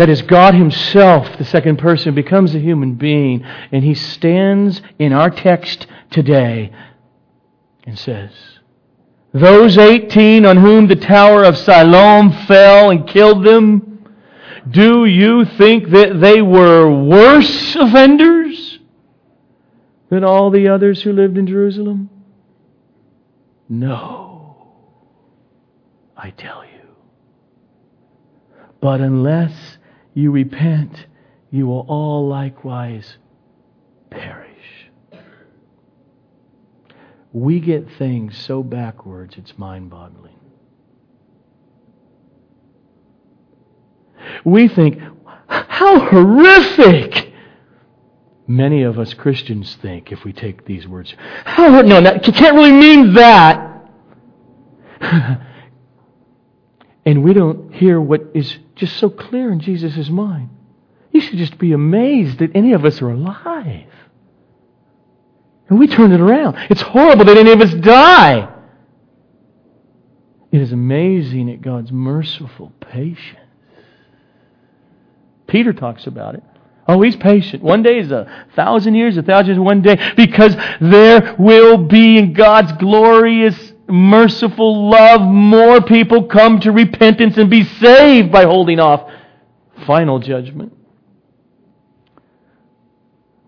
[0.00, 5.12] That is, God Himself, the second person, becomes a human being, and He stands in
[5.12, 6.72] our text today
[7.84, 8.30] and says,
[9.34, 14.08] Those 18 on whom the tower of Siloam fell and killed them,
[14.70, 18.78] do you think that they were worse offenders
[20.08, 22.08] than all the others who lived in Jerusalem?
[23.68, 24.72] No,
[26.16, 26.70] I tell you.
[28.80, 29.76] But unless
[30.14, 31.06] you repent,
[31.50, 33.16] you will all likewise
[34.10, 34.48] perish.
[37.32, 40.34] We get things so backwards, it's mind boggling.
[44.44, 45.00] We think,
[45.48, 47.32] how horrific!
[48.46, 51.14] Many of us Christians think if we take these words.
[51.44, 53.88] How, no, that, you can't really mean that.
[57.04, 60.50] and we don't hear what is just so clear in Jesus' mind.
[61.12, 63.86] You should just be amazed that any of us are alive.
[65.68, 66.56] And we turn it around.
[66.68, 68.48] It's horrible that any of us die.
[70.52, 73.38] It is amazing at God's merciful patience.
[75.46, 76.42] Peter talks about it.
[76.88, 77.62] Oh, he's patient.
[77.62, 82.18] One day is a thousand years, a thousand is one day, because there will be
[82.18, 88.80] in God's glorious merciful love, more people come to repentance and be saved by holding
[88.80, 89.10] off
[89.86, 90.72] final judgment.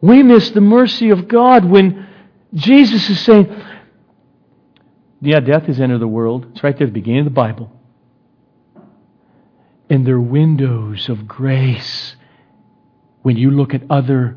[0.00, 2.08] We miss the mercy of God when
[2.54, 3.54] Jesus is saying,
[5.20, 6.46] Yeah, death has entered the world.
[6.50, 7.70] It's right there at the beginning of the Bible.
[9.88, 12.16] And there are windows of grace
[13.22, 14.36] when you look at other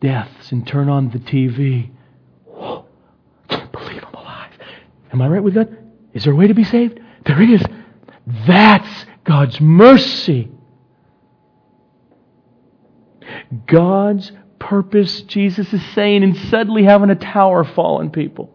[0.00, 1.90] deaths and turn on the TV
[5.12, 5.68] Am I right with that?
[6.14, 7.00] Is there a way to be saved?
[7.24, 7.62] There is.
[8.46, 10.50] That's God's mercy.
[13.66, 18.50] God's purpose, Jesus is saying, in suddenly having a tower fall on people,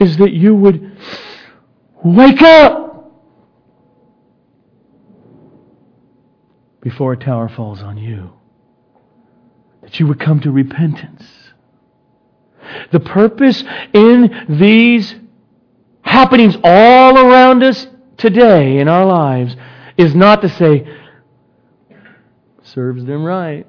[0.00, 0.96] is that you would
[2.02, 3.12] wake up
[6.80, 8.32] before a tower falls on you.
[9.82, 11.24] That you would come to repentance
[12.92, 13.62] the purpose
[13.92, 15.14] in these
[16.02, 17.86] happenings all around us
[18.16, 19.56] today in our lives
[19.96, 20.86] is not to say,
[22.62, 23.66] serves them right.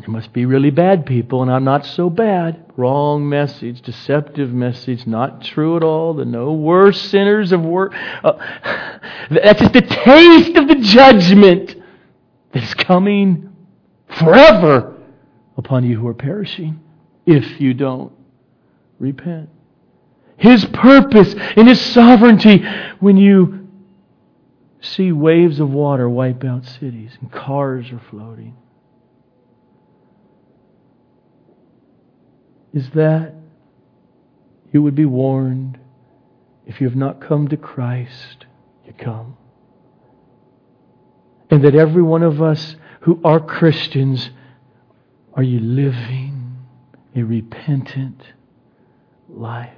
[0.00, 2.72] There must be really bad people, and I'm not so bad.
[2.76, 6.14] Wrong message, deceptive message, not true at all.
[6.14, 7.92] The no worse sinners of work.
[7.94, 8.32] Uh,
[9.30, 11.76] that's just a taste of the judgment
[12.52, 13.54] that is coming
[14.18, 14.96] forever
[15.56, 16.80] upon you who are perishing
[17.28, 18.10] if you don't
[18.98, 19.50] repent.
[20.38, 22.64] His purpose and His sovereignty
[23.00, 23.68] when you
[24.80, 28.56] see waves of water wipe out cities and cars are floating
[32.72, 33.34] is that
[34.72, 35.78] you would be warned
[36.66, 38.46] if you have not come to Christ,
[38.86, 39.36] you come.
[41.50, 44.30] And that every one of us who are Christians,
[45.34, 46.37] are you living
[47.18, 48.22] a repentant
[49.28, 49.72] life.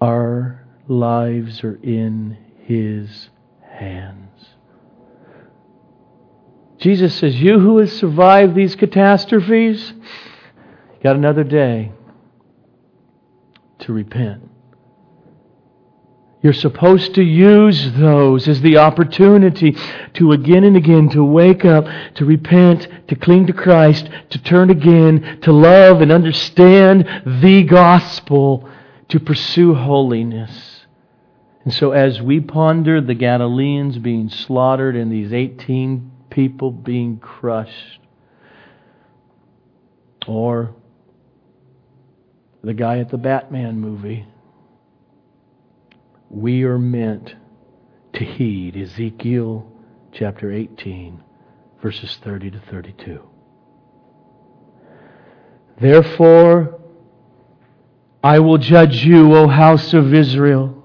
[0.00, 4.46] Our lives are in His hands.
[6.78, 9.92] Jesus says, You who have survived these catastrophes,
[11.02, 11.92] got another day
[13.80, 14.51] to repent.
[16.42, 19.76] You're supposed to use those as the opportunity
[20.14, 21.86] to again and again to wake up,
[22.16, 28.68] to repent, to cling to Christ, to turn again, to love and understand the gospel,
[29.08, 30.84] to pursue holiness.
[31.64, 38.00] And so as we ponder the Galileans being slaughtered and these 18 people being crushed,
[40.26, 40.74] or
[42.64, 44.26] the guy at the Batman movie,
[46.32, 47.34] we are meant
[48.14, 49.70] to heed Ezekiel
[50.12, 51.22] chapter 18,
[51.82, 53.20] verses 30 to 32.
[55.78, 56.80] Therefore,
[58.24, 60.82] I will judge you, O house of Israel,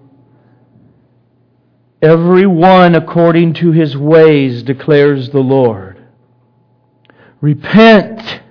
[2.01, 6.05] every one according to his ways, declares the Lord.
[7.39, 8.41] Repent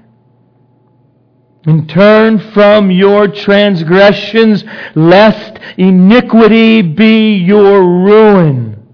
[1.67, 4.65] and turn from your transgressions,
[4.95, 8.87] lest iniquity be your ruin.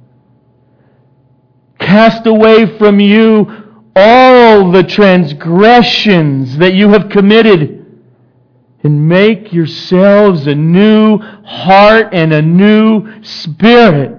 [1.79, 3.47] Cast away from you
[3.95, 8.01] all the transgressions that you have committed
[8.83, 14.19] and make yourselves a new heart and a new spirit.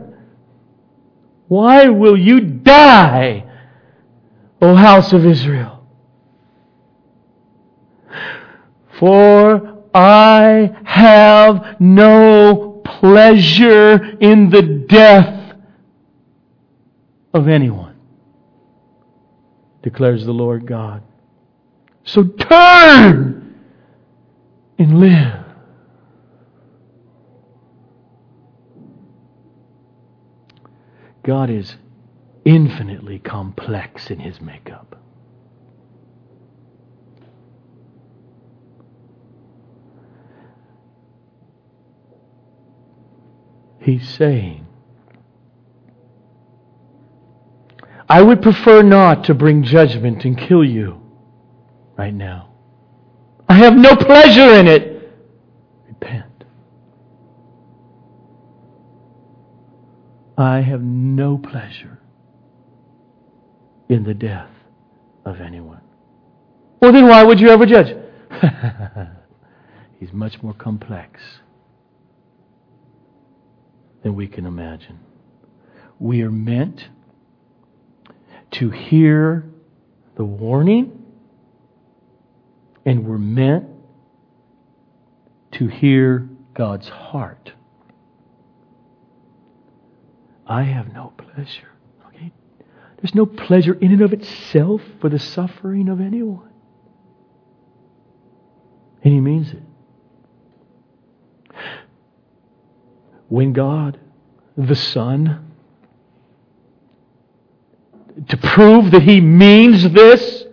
[1.48, 3.46] Why will you die,
[4.62, 5.73] O house of Israel?
[9.04, 15.58] For I have no pleasure in the death
[17.34, 17.98] of anyone,
[19.82, 21.04] declares the Lord God.
[22.06, 23.60] So turn
[24.80, 25.46] and live.
[31.24, 31.76] God is
[32.46, 35.03] infinitely complex in his makeup.
[43.84, 44.66] He's saying,
[48.08, 51.02] I would prefer not to bring judgment and kill you
[51.98, 52.54] right now.
[53.50, 55.12] I have no pleasure in it.
[55.86, 56.46] Repent.
[60.38, 62.00] I have no pleasure
[63.90, 64.50] in the death
[65.26, 65.82] of anyone.
[66.82, 67.94] Well, then why would you ever judge?
[70.00, 71.20] He's much more complex
[74.04, 75.00] than we can imagine.
[75.98, 76.90] We are meant
[78.52, 79.50] to hear
[80.16, 81.06] the warning,
[82.86, 83.66] and we're meant
[85.54, 87.54] to hear God's heart.
[90.46, 91.72] I have no pleasure.
[92.08, 92.32] Okay?
[92.98, 96.52] There's no pleasure in and of itself for the suffering of anyone.
[99.04, 99.64] And he means it.
[103.34, 104.00] When God,
[104.56, 105.52] the Son,
[108.30, 110.44] to prove that He means this,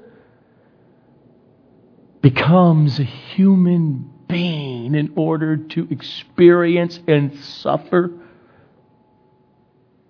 [2.23, 8.13] becomes a human being in order to experience and suffer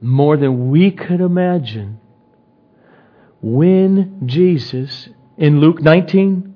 [0.00, 1.98] more than we could imagine.
[3.42, 6.54] When Jesus, in Luke 19,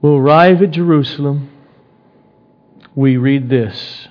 [0.00, 1.51] will arrive at Jerusalem
[2.94, 4.08] we read this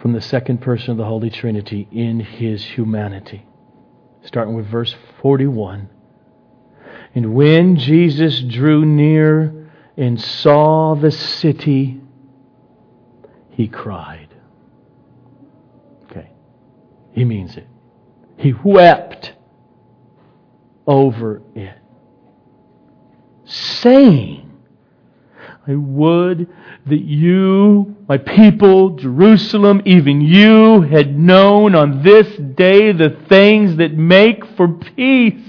[0.00, 3.46] from the second person of the Holy Trinity in his humanity.
[4.22, 5.88] Starting with verse 41.
[7.14, 12.00] And when Jesus drew near and saw the city,
[13.50, 14.28] he cried.
[16.04, 16.30] Okay.
[17.12, 17.66] He means it.
[18.36, 19.32] He wept
[20.86, 21.76] over it,
[23.44, 24.47] saying,
[25.68, 26.48] I would
[26.86, 33.92] that you, my people, Jerusalem, even you, had known on this day the things that
[33.92, 35.44] make for peace.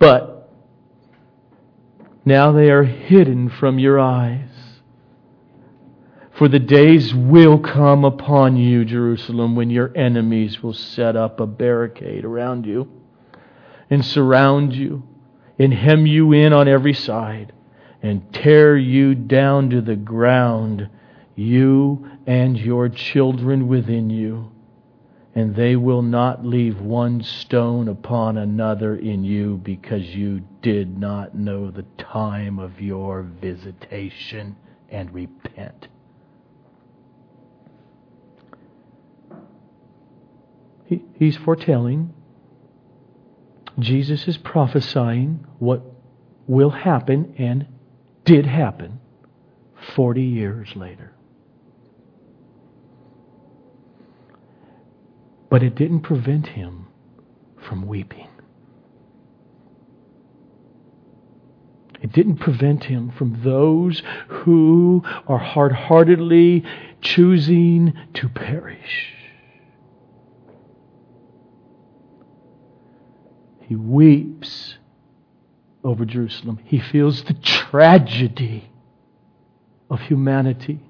[0.00, 0.52] But
[2.24, 4.50] now they are hidden from your eyes.
[6.32, 11.46] For the days will come upon you, Jerusalem, when your enemies will set up a
[11.46, 12.90] barricade around you
[13.88, 15.04] and surround you
[15.58, 17.52] and hem you in on every side
[18.02, 20.88] and tear you down to the ground,
[21.34, 24.50] you and your children within you.
[25.34, 31.34] And they will not leave one stone upon another in you because you did not
[31.34, 34.56] know the time of your visitation
[34.88, 35.88] and repent.
[40.86, 42.14] He, he's foretelling
[43.78, 45.82] Jesus is prophesying what
[46.46, 47.66] will happen and
[48.24, 49.00] did happen
[49.94, 51.12] 40 years later.
[55.50, 56.86] But it didn't prevent him
[57.68, 58.28] from weeping.
[62.02, 66.64] It didn't prevent him from those who are hard heartedly
[67.00, 69.14] choosing to perish.
[73.68, 74.76] He weeps
[75.82, 76.60] over Jerusalem.
[76.64, 78.70] He feels the tragedy
[79.90, 80.80] of humanity.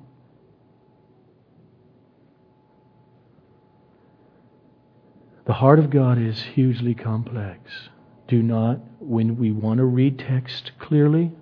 [5.47, 7.89] The heart of God is hugely complex.
[8.29, 11.33] Do not, when we want to read text clearly,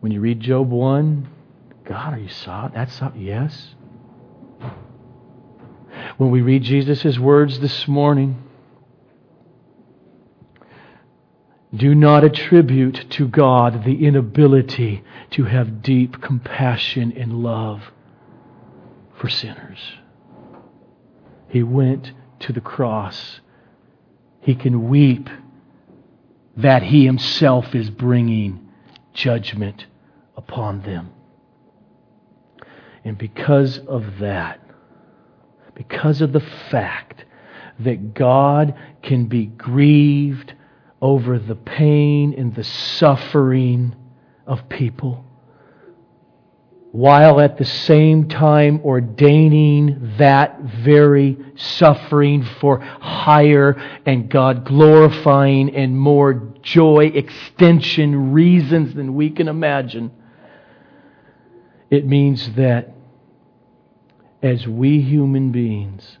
[0.00, 1.28] when you read Job 1,
[1.84, 2.74] God, are you soft?
[2.74, 3.16] That's soft.
[3.16, 3.74] Yes.
[6.16, 8.42] When we read Jesus' words this morning,
[11.74, 17.92] do not attribute to God the inability to have deep compassion and love
[19.18, 19.80] for sinners.
[21.48, 23.40] He went to the cross.
[24.40, 25.28] He can weep
[26.56, 28.68] that he himself is bringing
[29.12, 29.86] judgment
[30.36, 31.10] upon them.
[33.04, 34.60] And because of that,
[35.74, 37.24] because of the fact
[37.78, 40.54] that God can be grieved
[41.06, 43.94] over the pain and the suffering
[44.44, 45.24] of people,
[46.90, 55.96] while at the same time ordaining that very suffering for higher and God glorifying and
[55.96, 60.10] more joy extension reasons than we can imagine.
[61.88, 62.94] It means that
[64.42, 66.18] as we human beings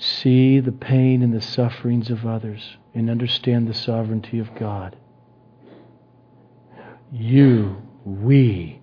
[0.00, 4.96] see the pain and the sufferings of others and understand the sovereignty of God,
[7.12, 8.80] you, we,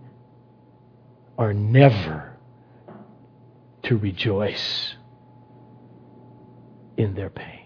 [1.37, 2.37] are never
[3.83, 4.95] to rejoice
[6.97, 7.65] in their pain.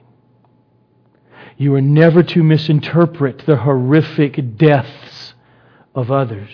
[1.57, 5.33] You are never to misinterpret the horrific deaths
[5.93, 6.49] of others.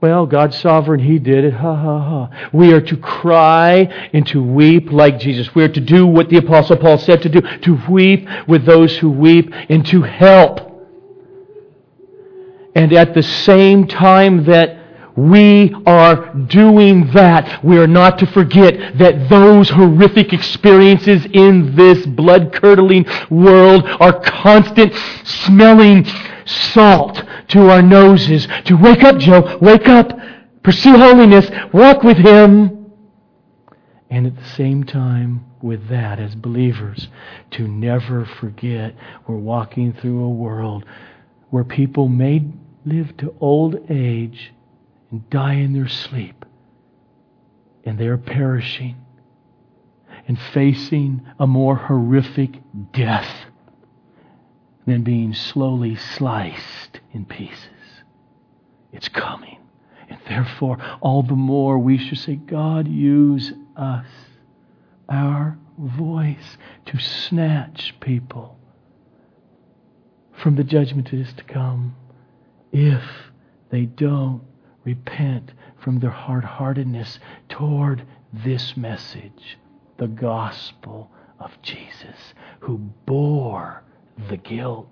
[0.00, 1.54] Well, God's sovereign, He did it.
[1.54, 2.50] Ha ha ha.
[2.52, 3.78] We are to cry
[4.12, 5.52] and to weep like Jesus.
[5.56, 8.96] We are to do what the Apostle Paul said to do to weep with those
[8.96, 10.60] who weep and to help.
[12.76, 14.78] And at the same time that
[15.18, 17.64] we are doing that.
[17.64, 24.20] We are not to forget that those horrific experiences in this blood curdling world are
[24.20, 24.94] constant
[25.24, 26.06] smelling
[26.48, 28.46] salt to our noses.
[28.64, 30.18] To wake up, Joe, wake up,
[30.62, 32.92] pursue holiness, walk with Him.
[34.10, 37.08] And at the same time, with that, as believers,
[37.52, 38.94] to never forget
[39.26, 40.84] we're walking through a world
[41.50, 42.44] where people may
[42.84, 44.52] live to old age
[45.10, 46.44] and die in their sleep.
[47.84, 48.96] And they are perishing
[50.26, 52.50] and facing a more horrific
[52.92, 53.30] death
[54.88, 57.68] than being slowly sliced in pieces.
[58.92, 59.58] It's coming.
[60.08, 64.06] And therefore, all the more we should say, God, use us,
[65.08, 68.58] our voice, to snatch people
[70.32, 71.94] from the judgment that is to come
[72.72, 73.02] if
[73.70, 74.42] they don't
[74.84, 77.18] repent from their hard heartedness
[77.48, 79.58] toward this message,
[79.98, 83.82] the gospel of Jesus, who bore
[84.28, 84.88] the guilt,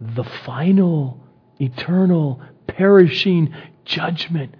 [0.00, 1.20] the final,
[1.60, 3.54] eternal, perishing
[3.84, 4.54] judgment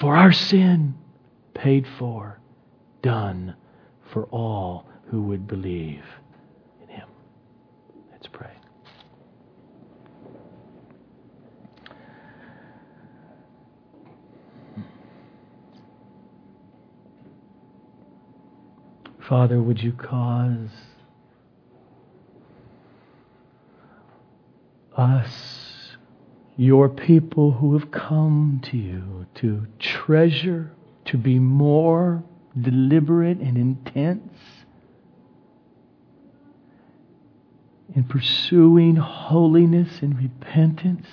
[0.00, 0.94] for our sin,
[1.54, 2.40] paid for,
[3.02, 3.54] done
[4.12, 6.04] for all who would believe
[6.82, 7.08] in Him.
[8.10, 8.50] Let's pray.
[19.28, 20.68] Father, would you cause
[24.96, 25.96] us,
[26.56, 30.70] your people who have come to you, to treasure,
[31.06, 32.22] to be more
[32.60, 34.32] deliberate and intense
[37.94, 41.06] in pursuing holiness and repentance?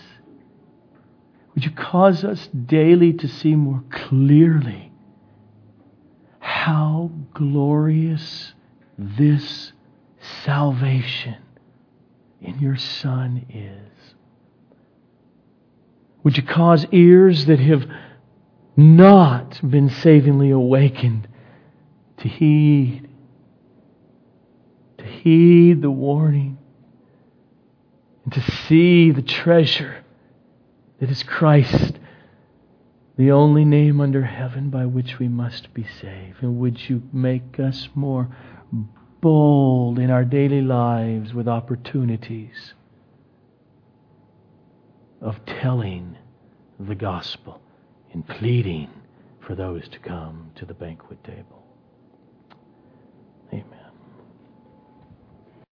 [1.55, 4.89] Would you cause us daily to see more clearly?
[6.69, 8.53] how glorious
[8.97, 9.71] this
[10.43, 11.38] salvation
[12.41, 14.13] in your Son is.
[16.23, 17.85] Would you cause ears that have
[18.75, 21.27] not been savingly awakened
[22.17, 23.09] to heed,
[24.97, 26.57] to heed the warning,
[28.23, 30.03] and to see the treasure
[30.99, 31.97] That is Christ,
[33.17, 36.43] the only name under heaven by which we must be saved.
[36.43, 38.29] And would you make us more
[39.22, 42.74] bold in our daily lives with opportunities
[45.22, 46.17] of telling
[46.80, 47.61] the gospel
[48.13, 48.89] and pleading
[49.39, 51.63] for those to come to the banquet table.
[53.51, 53.78] Amen.